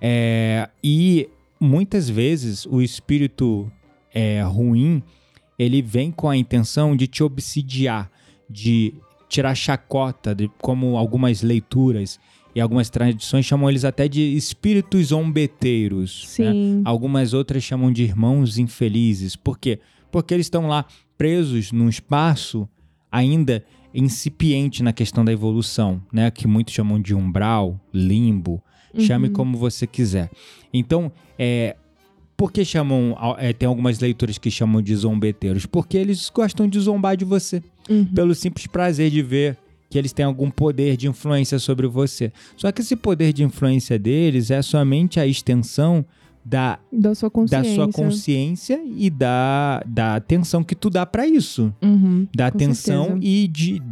[0.00, 1.28] É, e
[1.60, 3.70] muitas vezes o espírito
[4.14, 5.02] é, ruim
[5.58, 8.10] ele vem com a intenção de te obsidiar,
[8.48, 8.94] de
[9.28, 12.20] tirar chacota, de, como algumas leituras
[12.58, 16.24] e algumas tradições chamam eles até de espíritos zombeteiros.
[16.40, 16.52] né?
[16.52, 16.82] Sim.
[16.84, 19.36] Algumas outras chamam de irmãos infelizes.
[19.36, 19.78] Por quê?
[20.10, 20.84] Porque eles estão lá
[21.16, 22.68] presos num espaço
[23.12, 26.30] ainda incipiente na questão da evolução, né?
[26.32, 28.62] Que muitos chamam de umbral, limbo,
[28.98, 29.32] chame Uhum.
[29.34, 30.28] como você quiser.
[30.74, 31.76] Então, é,
[32.36, 35.64] por que chamam, é, tem algumas leituras que chamam de zombeteiros?
[35.64, 38.04] Porque eles gostam de zombar de você, Uhum.
[38.06, 39.56] pelo simples prazer de ver
[39.90, 42.32] que eles têm algum poder de influência sobre você.
[42.56, 46.04] Só que esse poder de influência deles é somente a extensão
[46.44, 47.74] da, Da sua da consciência.
[47.74, 51.74] sua consciência e da, da atenção que tu dá pra isso.
[51.82, 52.26] Uhum.
[52.34, 53.26] Da atenção certeza.
[53.26, 53.82] e de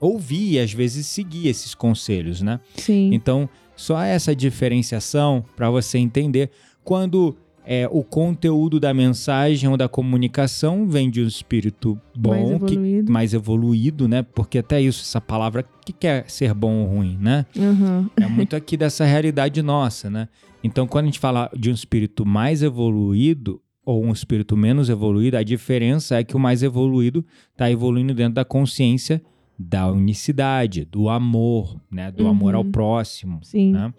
[0.00, 2.58] ouvir e às vezes seguir esses conselhos, né?
[2.76, 3.10] Sim.
[3.12, 6.50] Então, só essa diferenciação para você entender
[6.82, 12.48] quando é, o conteúdo da mensagem ou da comunicação vem de um espírito bom, mais
[12.64, 13.12] que- evoluído.
[13.12, 14.22] mais evoluído, né?
[14.22, 17.46] Porque até isso, essa palavra que quer ser bom ou ruim, né?
[17.56, 18.08] Uhum.
[18.16, 20.28] É muito aqui dessa realidade nossa, né?
[20.62, 25.36] Então, quando a gente fala de um espírito mais evoluído ou um espírito menos evoluído,
[25.36, 29.22] a diferença é que o mais evoluído está evoluindo dentro da consciência
[29.58, 32.10] da unicidade, do amor, né?
[32.10, 32.30] Do Uhum.
[32.30, 33.40] amor ao próximo.
[33.42, 33.72] Sim.
[33.72, 33.92] Né?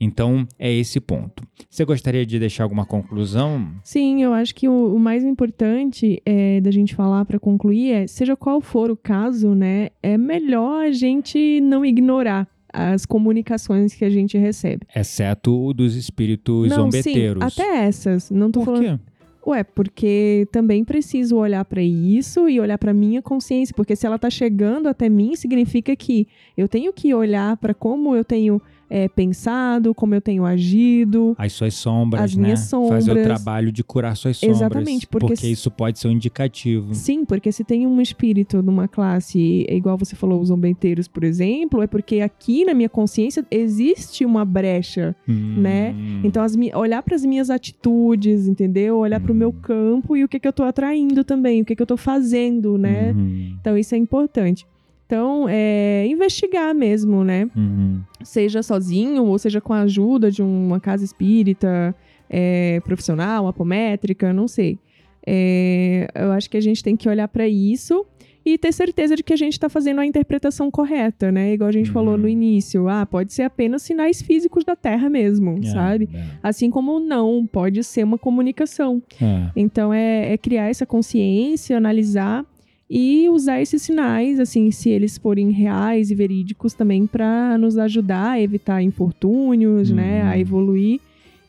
[0.00, 1.42] Então, é esse ponto.
[1.68, 3.68] Você gostaria de deixar alguma conclusão?
[3.84, 8.06] Sim, eu acho que o, o mais importante é, da gente falar para concluir é,
[8.06, 14.04] seja qual for o caso, né, é melhor a gente não ignorar as comunicações que
[14.04, 14.86] a gente recebe.
[14.94, 17.54] Exceto o dos espíritos não, zombeteiros.
[17.54, 18.30] sim, até essas.
[18.30, 18.98] Não tô Por falando.
[18.98, 19.04] quê?
[19.46, 24.18] Ué, porque também preciso olhar para isso e olhar para minha consciência, porque se ela
[24.18, 28.60] tá chegando até mim, significa que eu tenho que olhar para como eu tenho
[28.90, 31.34] é, pensado, como eu tenho agido.
[31.38, 32.42] As suas sombras, As né?
[32.42, 33.22] minhas Fazer o sombras.
[33.24, 34.58] trabalho de curar suas sombras.
[34.58, 36.92] Exatamente, porque se- isso pode ser um indicativo.
[36.94, 41.22] Sim, porque se tem um espírito numa classe, é igual você falou, os zombeteiros, por
[41.22, 45.14] exemplo, é porque aqui na minha consciência existe uma brecha.
[45.56, 45.94] né?
[45.96, 48.98] Hum, Então, as olhar para as minhas atitudes, entendeu?
[48.98, 49.60] Olhar para o meu Hum.
[49.62, 52.76] campo e o que, que eu tô atraindo também, o que, que eu tô fazendo,
[52.76, 53.12] né?
[53.16, 54.66] uhum, Então, isso é importante.
[55.10, 57.50] Então, é investigar mesmo, né?
[57.56, 58.00] uhum.
[58.22, 61.92] Seja sozinho ou seja com a ajuda de uma casa espírita
[62.28, 64.78] é, profissional, apométrica, não sei.
[65.26, 68.06] É, eu acho que a gente tem que olhar para isso
[68.46, 71.52] e ter certeza de que a gente está fazendo a interpretação correta, né?
[71.52, 71.92] Igual a gente Uhum.
[71.92, 72.88] falou no início.
[72.88, 76.08] Ah, pode ser apenas sinais físicos da Terra mesmo, É, sabe?
[76.14, 79.02] é, Assim como não, pode ser uma comunicação.
[79.20, 79.50] é.
[79.56, 82.46] Então é, é criar essa consciência, analisar
[82.92, 88.30] e usar esses sinais, assim, se eles forem reais e verídicos também para nos ajudar
[88.32, 90.28] a evitar infortúnios, né, Uhum.
[90.28, 91.00] a evoluir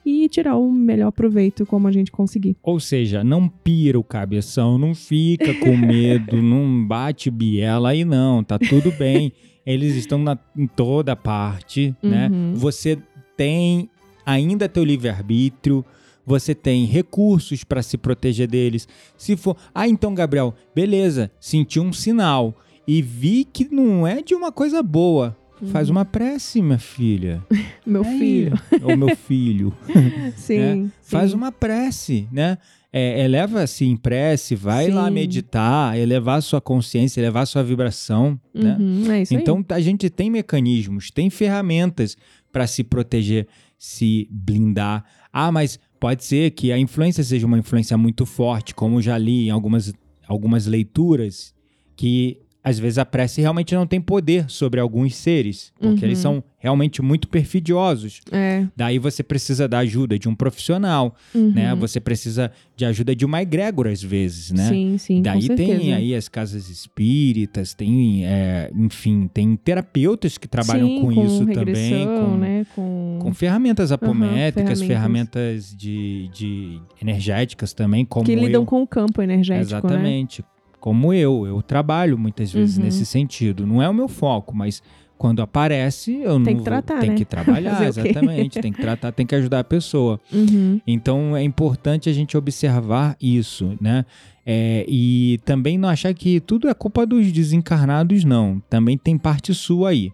[0.05, 2.55] e tirar o melhor proveito como a gente conseguir.
[2.61, 8.43] Ou seja, não pira o cabeção, não fica com medo, não bate biela aí não,
[8.43, 9.31] tá tudo bem.
[9.65, 12.29] Eles estão na- em toda parte, né?
[12.31, 12.53] Uhum.
[12.55, 12.97] Você
[13.37, 13.89] tem
[14.25, 15.83] ainda teu livre-arbítrio,
[16.31, 18.87] você tem recursos para se proteger deles.
[19.17, 22.55] Se for, ah, então Gabriel, beleza, senti um sinal
[22.87, 25.37] e vi que não é de uma coisa boa.
[25.67, 27.45] Faz uma prece, minha filha.
[27.85, 28.59] Meu Aí, filho.
[28.81, 29.73] Ou meu filho.
[30.35, 30.73] Sim, né?
[30.75, 30.91] sim.
[31.03, 32.57] Faz uma prece, né?
[32.91, 35.13] É, eleva-se em prece, vai lá Sim.
[35.13, 38.75] meditar, elevar a sua consciência, elevar a sua vibração, né?
[38.79, 39.39] Uhum, é isso aí.
[39.39, 42.17] Então a gente tem mecanismos, tem ferramentas
[42.51, 45.05] para se proteger, se blindar.
[45.31, 49.45] Ah, mas pode ser que a influência seja uma influência muito forte, como já li
[49.45, 49.93] em algumas,
[50.27, 51.53] algumas leituras,
[51.95, 56.11] que às vezes a prece realmente não tem poder sobre alguns seres, porque Uhum.
[56.11, 58.21] eles são realmente muito perfidiosos.
[58.31, 58.67] É.
[58.77, 61.51] Daí você precisa da ajuda de um profissional, uhum.
[61.53, 61.73] né?
[61.73, 64.69] Você precisa de ajuda de uma egrégora às vezes, né?
[64.69, 65.79] Sim, sim, Daí com certeza.
[65.79, 71.45] tem aí as casas espíritas, tem, é, enfim, tem terapeutas que trabalham Sim, com, isso
[71.47, 72.65] também, com, né?
[72.75, 73.19] Com...
[73.23, 75.71] com ferramentas apométricas, ferramentas.
[75.71, 78.65] ferramentas, de, de energéticas também, como que lidam eu.
[78.65, 80.27] com o campo energético, né?
[80.81, 82.83] Como eu, eu trabalho muitas vezes Uhum.
[82.83, 83.65] nesse sentido.
[83.65, 84.83] Não é o meu foco, mas
[85.17, 87.15] quando aparece, eu não Tem que vou- tratar, tem né?
[87.15, 88.59] que trabalhar, exatamente.
[88.59, 90.19] tem que tratar, tem que ajudar a pessoa.
[90.33, 90.81] Uhum.
[90.85, 94.03] Então é importante a gente observar isso, né?
[94.43, 98.59] É, e também não achar que tudo é culpa dos desencarnados, não.
[98.67, 100.11] Também tem parte sua aí.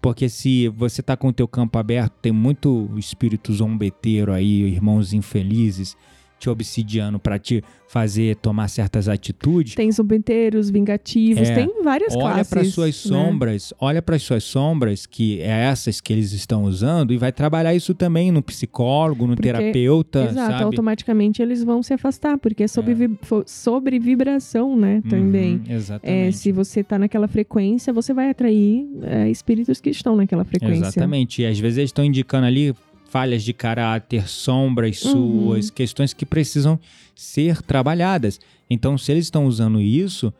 [0.00, 5.12] Porque se você tá com o teu campo aberto, tem muito espírito zombeteiro aí, irmãos
[5.12, 5.94] infelizes,
[6.38, 9.74] te obsidiando para te fazer tomar certas atitudes.
[9.76, 11.54] Tem zumbenteiros, vingativos, É.
[11.54, 12.50] tem várias Olha classes.
[12.50, 12.92] para suas né?
[13.16, 17.74] sombras, olha para suas sombras, que é essas que eles estão usando, e vai trabalhar
[17.74, 20.64] isso também no psicólogo, no Porque- terapeuta, Exato, sabe?
[20.64, 25.54] automaticamente eles vão se afastar, porque é sobre, vi- fo- sobre vibração, né, também.
[25.56, 26.36] Uhum, É, exatamente.
[26.38, 30.86] se você tá naquela frequência, você vai atrair é, espíritos que estão naquela frequência.
[30.88, 31.42] Exatamente.
[31.42, 32.74] E às vezes eles estão indicando ali
[33.16, 35.12] falhas de caráter, sombras Uhum.
[35.46, 36.78] suas, questões que precisam
[37.14, 38.38] ser trabalhadas.
[38.68, 40.30] Então, se eles estão usando isso,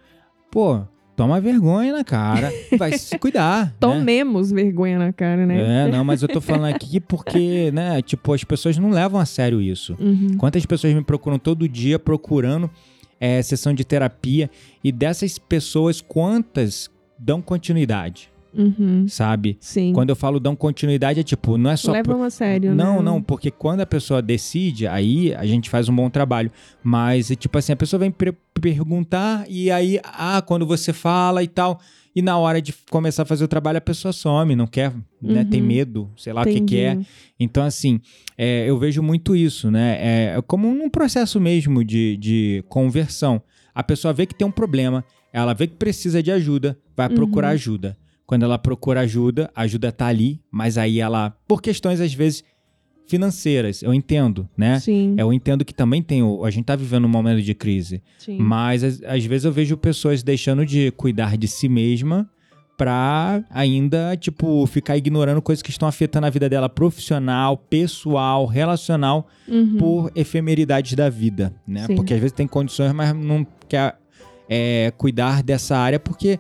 [0.50, 0.82] pô,
[1.16, 3.66] toma vergonha na cara, vai se cuidar.
[3.68, 3.72] né?
[3.80, 5.86] Tomemos vergonha na cara, né?
[5.86, 9.24] É, não, mas eu tô falando aqui porque, né, tipo, as pessoas não levam a
[9.24, 9.96] sério isso.
[9.98, 10.36] Uhum.
[10.36, 12.70] Quantas pessoas me procuram todo dia procurando
[13.18, 14.50] é, sessão de terapia
[14.84, 19.06] e dessas pessoas, quantas dão continuidade, Uhum.
[19.08, 19.56] sabe?
[19.60, 19.92] Sim.
[19.92, 21.92] Quando eu falo dão continuidade, é tipo, não é só.
[21.92, 23.02] Levam a sério, Não, né?
[23.02, 26.50] não, porque quando a pessoa decide, aí a gente faz um bom trabalho.
[26.82, 31.42] Mas, é tipo assim, a pessoa vem pre- perguntar e aí, ah, quando você fala
[31.42, 31.80] e tal,
[32.14, 35.44] e na hora de começar a fazer o trabalho, a pessoa some, não quer, né?
[35.44, 35.66] Tem Uhum.
[35.66, 36.92] medo, sei lá o que, que é.
[36.92, 37.06] Entendi.
[37.38, 38.00] Então, assim,
[38.38, 39.98] é, eu vejo muito isso, né?
[40.36, 43.42] É como num processo mesmo de, de conversão.
[43.74, 47.48] A pessoa vê que tem um problema, ela vê que precisa de ajuda, vai procurar
[47.48, 47.54] Uhum.
[47.54, 47.96] ajuda.
[48.26, 52.42] Quando ela procura ajuda, a ajuda tá ali, mas aí ela, por questões às vezes
[53.06, 54.80] financeiras, eu entendo, né?
[54.80, 56.22] Sim, Eu entendo que também tem.
[56.22, 58.02] o- A gente tá vivendo um momento de crise.
[58.18, 58.36] sim.
[58.38, 62.28] Mas às, às vezes eu vejo pessoas deixando de cuidar de si mesma
[62.76, 69.28] pra ainda, tipo, ficar ignorando coisas que estão afetando a vida dela profissional, pessoal, relacional,
[69.48, 69.76] Uhum.
[69.78, 71.86] por efemeridades da vida, né?
[71.86, 71.94] Sim.
[71.94, 73.96] Porque às vezes tem condições, mas não quer
[74.48, 76.38] é, cuidar dessa área porque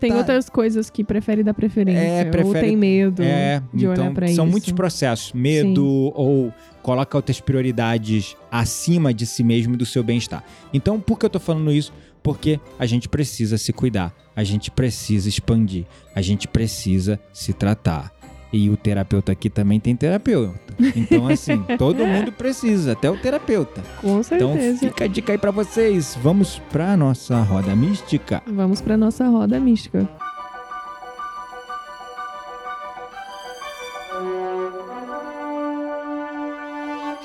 [0.00, 2.00] Tem tá- outras coisas que prefere dar preferência.
[2.00, 4.50] É, Ou prefere- tem medo é, de olhar então pra são isso.
[4.52, 5.84] muitos processos, medo
[6.14, 10.42] ou coloca outras prioridades acima de si mesmo e do seu bem-estar.
[10.72, 11.92] Então, por que eu tô falando isso?
[12.22, 15.84] Porque a gente precisa se cuidar, a gente precisa expandir,
[16.14, 18.12] a gente precisa se tratar.
[18.52, 20.54] E o terapeuta aqui também tem terapeuta.
[20.96, 23.82] Então, assim, todo mundo precisa, até o terapeuta.
[24.00, 24.22] Com Então,
[24.54, 24.78] certeza.
[24.78, 26.16] fica a dica aí pra vocês.
[26.22, 28.42] Vamos pra nossa roda mística.
[28.46, 30.08] Vamos pra nossa roda mística.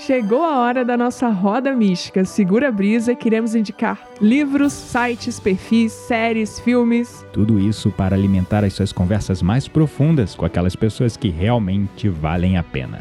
[0.06, 2.26] Chegou a hora da nossa roda mística.
[2.26, 7.26] Segura a brisa, queremos indicar livros, sites, perfis, séries, filmes.
[7.32, 12.58] Tudo isso para alimentar as suas conversas mais profundas com aquelas pessoas que realmente valem
[12.58, 13.00] a pena.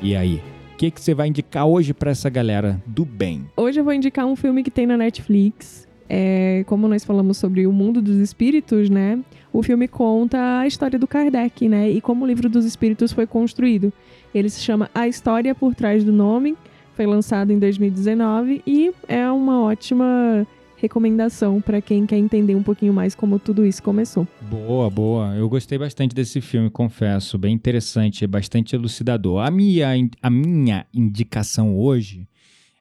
[0.00, 0.40] E aí,
[0.72, 3.44] o que, que você vai indicar hoje para essa galera do bem?
[3.56, 5.88] Hoje eu vou indicar um filme que tem na Netflix.
[6.08, 9.18] É, como nós falamos sobre o mundo dos espíritos, né?
[9.52, 11.90] O filme conta a história do Kardec, né?
[11.90, 13.92] E como o livro dos espíritos foi construído.
[14.34, 16.56] Ele se chama A História por Trás do Nome.
[16.94, 22.92] Foi lançado em 2019 e é uma ótima recomendação para quem quer entender um pouquinho
[22.92, 24.26] mais como tudo isso começou.
[24.50, 25.34] Boa, boa.
[25.36, 27.38] Eu gostei bastante desse filme, confesso.
[27.38, 29.46] Bem interessante, bastante elucidador.
[29.46, 29.88] A minha,
[30.20, 32.26] a minha indicação hoje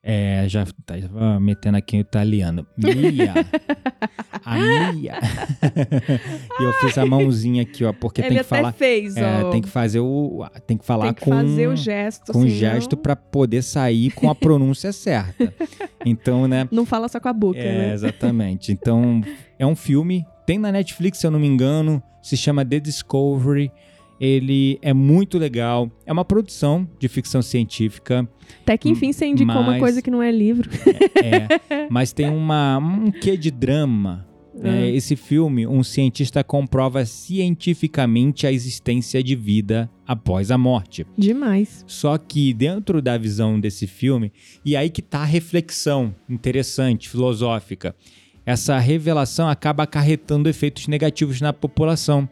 [0.03, 0.45] é.
[0.47, 2.65] Já tava metendo aqui em italiano.
[2.77, 3.33] Mia.
[4.43, 4.57] a
[4.93, 5.13] Mia.
[6.59, 8.71] e eu fiz a mãozinha aqui, ó, porque Ele tem que falar.
[8.73, 9.51] fez, É, ó.
[9.51, 10.45] tem que fazer o.
[10.65, 11.31] Tem que falar Tem que com.
[11.31, 15.53] fazer o gesto, com senão gesto para poder sair com a pronúncia certa.
[16.05, 16.67] Então, né?
[16.71, 17.93] Não fala só com a boca, É, né?
[17.93, 18.71] exatamente.
[18.71, 19.21] Então,
[19.59, 23.71] é um filme, tem na Netflix, se eu não me engano, se chama The Discovery.
[24.23, 25.89] Ele é muito legal.
[26.05, 28.29] É uma produção de ficção científica,
[28.61, 30.69] Até que enfim você indicou uma Mas- coisa que não é livro.
[31.23, 34.27] é, mas tem uma, um quê de drama.
[34.53, 34.83] né?
[34.83, 34.87] Ah.
[34.89, 41.05] Esse filme, um cientista comprova cientificamente a existência de vida após a morte.
[41.17, 41.83] Demais.
[41.87, 44.31] Só que dentro da visão desse filme,
[44.63, 47.95] e aí que tá a reflexão interessante, filosófica.
[48.45, 52.27] Essa revelação acaba acarretando efeitos negativos na população.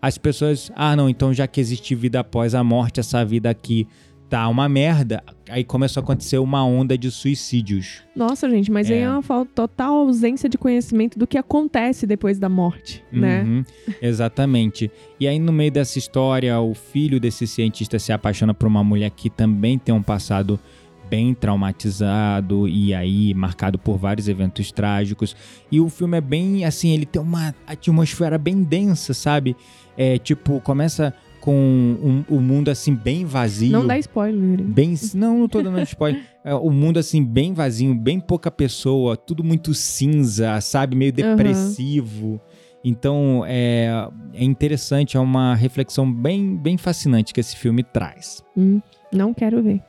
[0.00, 3.86] As pessoas, ah, não, então já que existe vida após a morte, essa vida aqui
[4.28, 5.22] tá uma merda.
[5.48, 8.02] Aí começou a acontecer uma onda de suicídios.
[8.14, 9.02] Nossa, gente, mas aí É.
[9.02, 13.42] é uma total ausência de conhecimento do que acontece depois da morte, né?
[13.42, 13.64] Uhum,
[14.02, 14.90] exatamente.
[15.18, 19.10] E aí, no meio dessa história, o filho desse cientista se apaixona por uma mulher
[19.10, 20.60] que também tem um passado
[21.08, 25.34] bem traumatizado e aí marcado por vários eventos trágicos.
[25.70, 29.56] E o filme é bem assim, ele tem uma atmosfera bem densa, sabe?
[30.00, 33.72] É tipo, começa com um- o mundo assim bem vazio.
[33.72, 34.62] Não dá spoiler.
[34.62, 36.22] Bem, não, não tô dando spoiler.
[36.44, 42.40] É, o mundo assim bem vazio, bem pouca pessoa, tudo muito cinza, sabe, meio depressivo.
[42.82, 48.42] Então é, é interessante, é uma reflexão bem, bem fascinante que esse filme traz.
[48.56, 48.80] Hum,
[49.12, 49.82] não quero ver.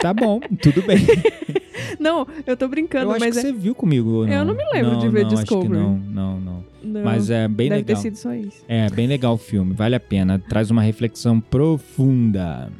[0.00, 0.98] Tá bom, tudo bem.
[1.98, 3.42] Não, eu tô brincando, Eu acho mas que é...
[3.42, 4.10] você viu comigo.
[4.10, 5.68] ou Eu não me lembro de ver não, Discovery.
[5.72, 6.64] não, não, não.
[6.82, 7.96] não, Mas é bem deve legal.
[7.96, 8.62] ter sido só isso.
[8.68, 12.70] É, bem legal o filme, vale a pena, traz uma reflexão profunda.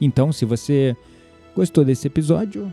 [0.00, 0.96] Então, se você
[1.54, 2.72] gostou desse episódio,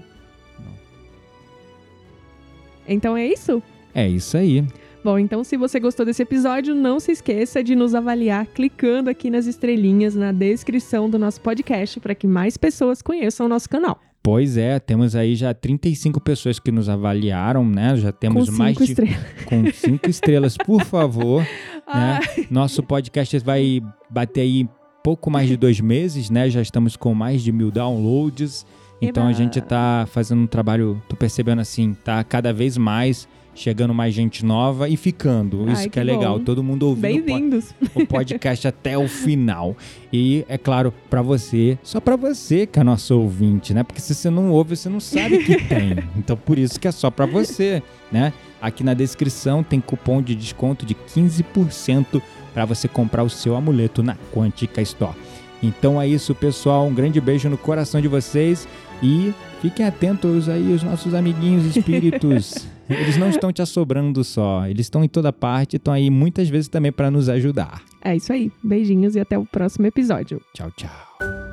[2.87, 3.61] Então é isso?
[3.93, 4.65] é isso aí.
[5.03, 9.31] Bom, então se você gostou desse episódio, não se esqueça de nos avaliar clicando aqui
[9.31, 13.99] nas estrelinhas na descrição do nosso podcast para que mais pessoas conheçam o nosso canal.
[14.23, 17.95] Pois é, temos aí já 35 pessoas que nos avaliaram, né?
[17.97, 19.17] Já temos com mais de estrelas.
[19.45, 21.45] com cinco estrelas, por favor.
[21.93, 24.69] Ah, Nosso podcast vai bater aí
[25.03, 26.49] pouco mais de dois meses, né?
[26.49, 28.65] Já estamos com mais de mil downloads.
[29.01, 29.37] Então a Eba.
[29.37, 34.45] gente tá fazendo um trabalho, tô percebendo assim, tá cada vez mais chegando mais gente
[34.45, 35.65] nova e ficando.
[35.67, 36.43] Ai, Isso que, que é legal, bom.
[36.45, 37.73] todo mundo ouvindo Bem-vindos.
[37.93, 39.75] o podcast até o final.
[40.11, 43.83] E é claro, pra você, só pra você que é nosso ouvinte, né?
[43.83, 45.97] Porque se você não ouve, você não sabe que tem.
[46.17, 48.33] Então por isso que é só pra você, né?
[48.61, 52.21] Aqui na descrição tem cupom de desconto de 15%
[52.53, 55.15] pra você comprar o seu amuleto na Quantica Store.
[55.63, 56.87] Então é isso, pessoal.
[56.87, 58.67] Um grande beijo no coração de vocês
[59.01, 62.67] e fiquem atentos aí os nossos amiguinhos espíritos.
[62.93, 66.49] Eles não estão te assobrando só, eles estão em toda parte e estão aí muitas
[66.49, 67.81] vezes também pra nos ajudar.
[68.03, 68.51] É isso aí.
[68.63, 70.41] Beijinhos e até o próximo episódio.
[70.53, 71.50] Tchau, tchau.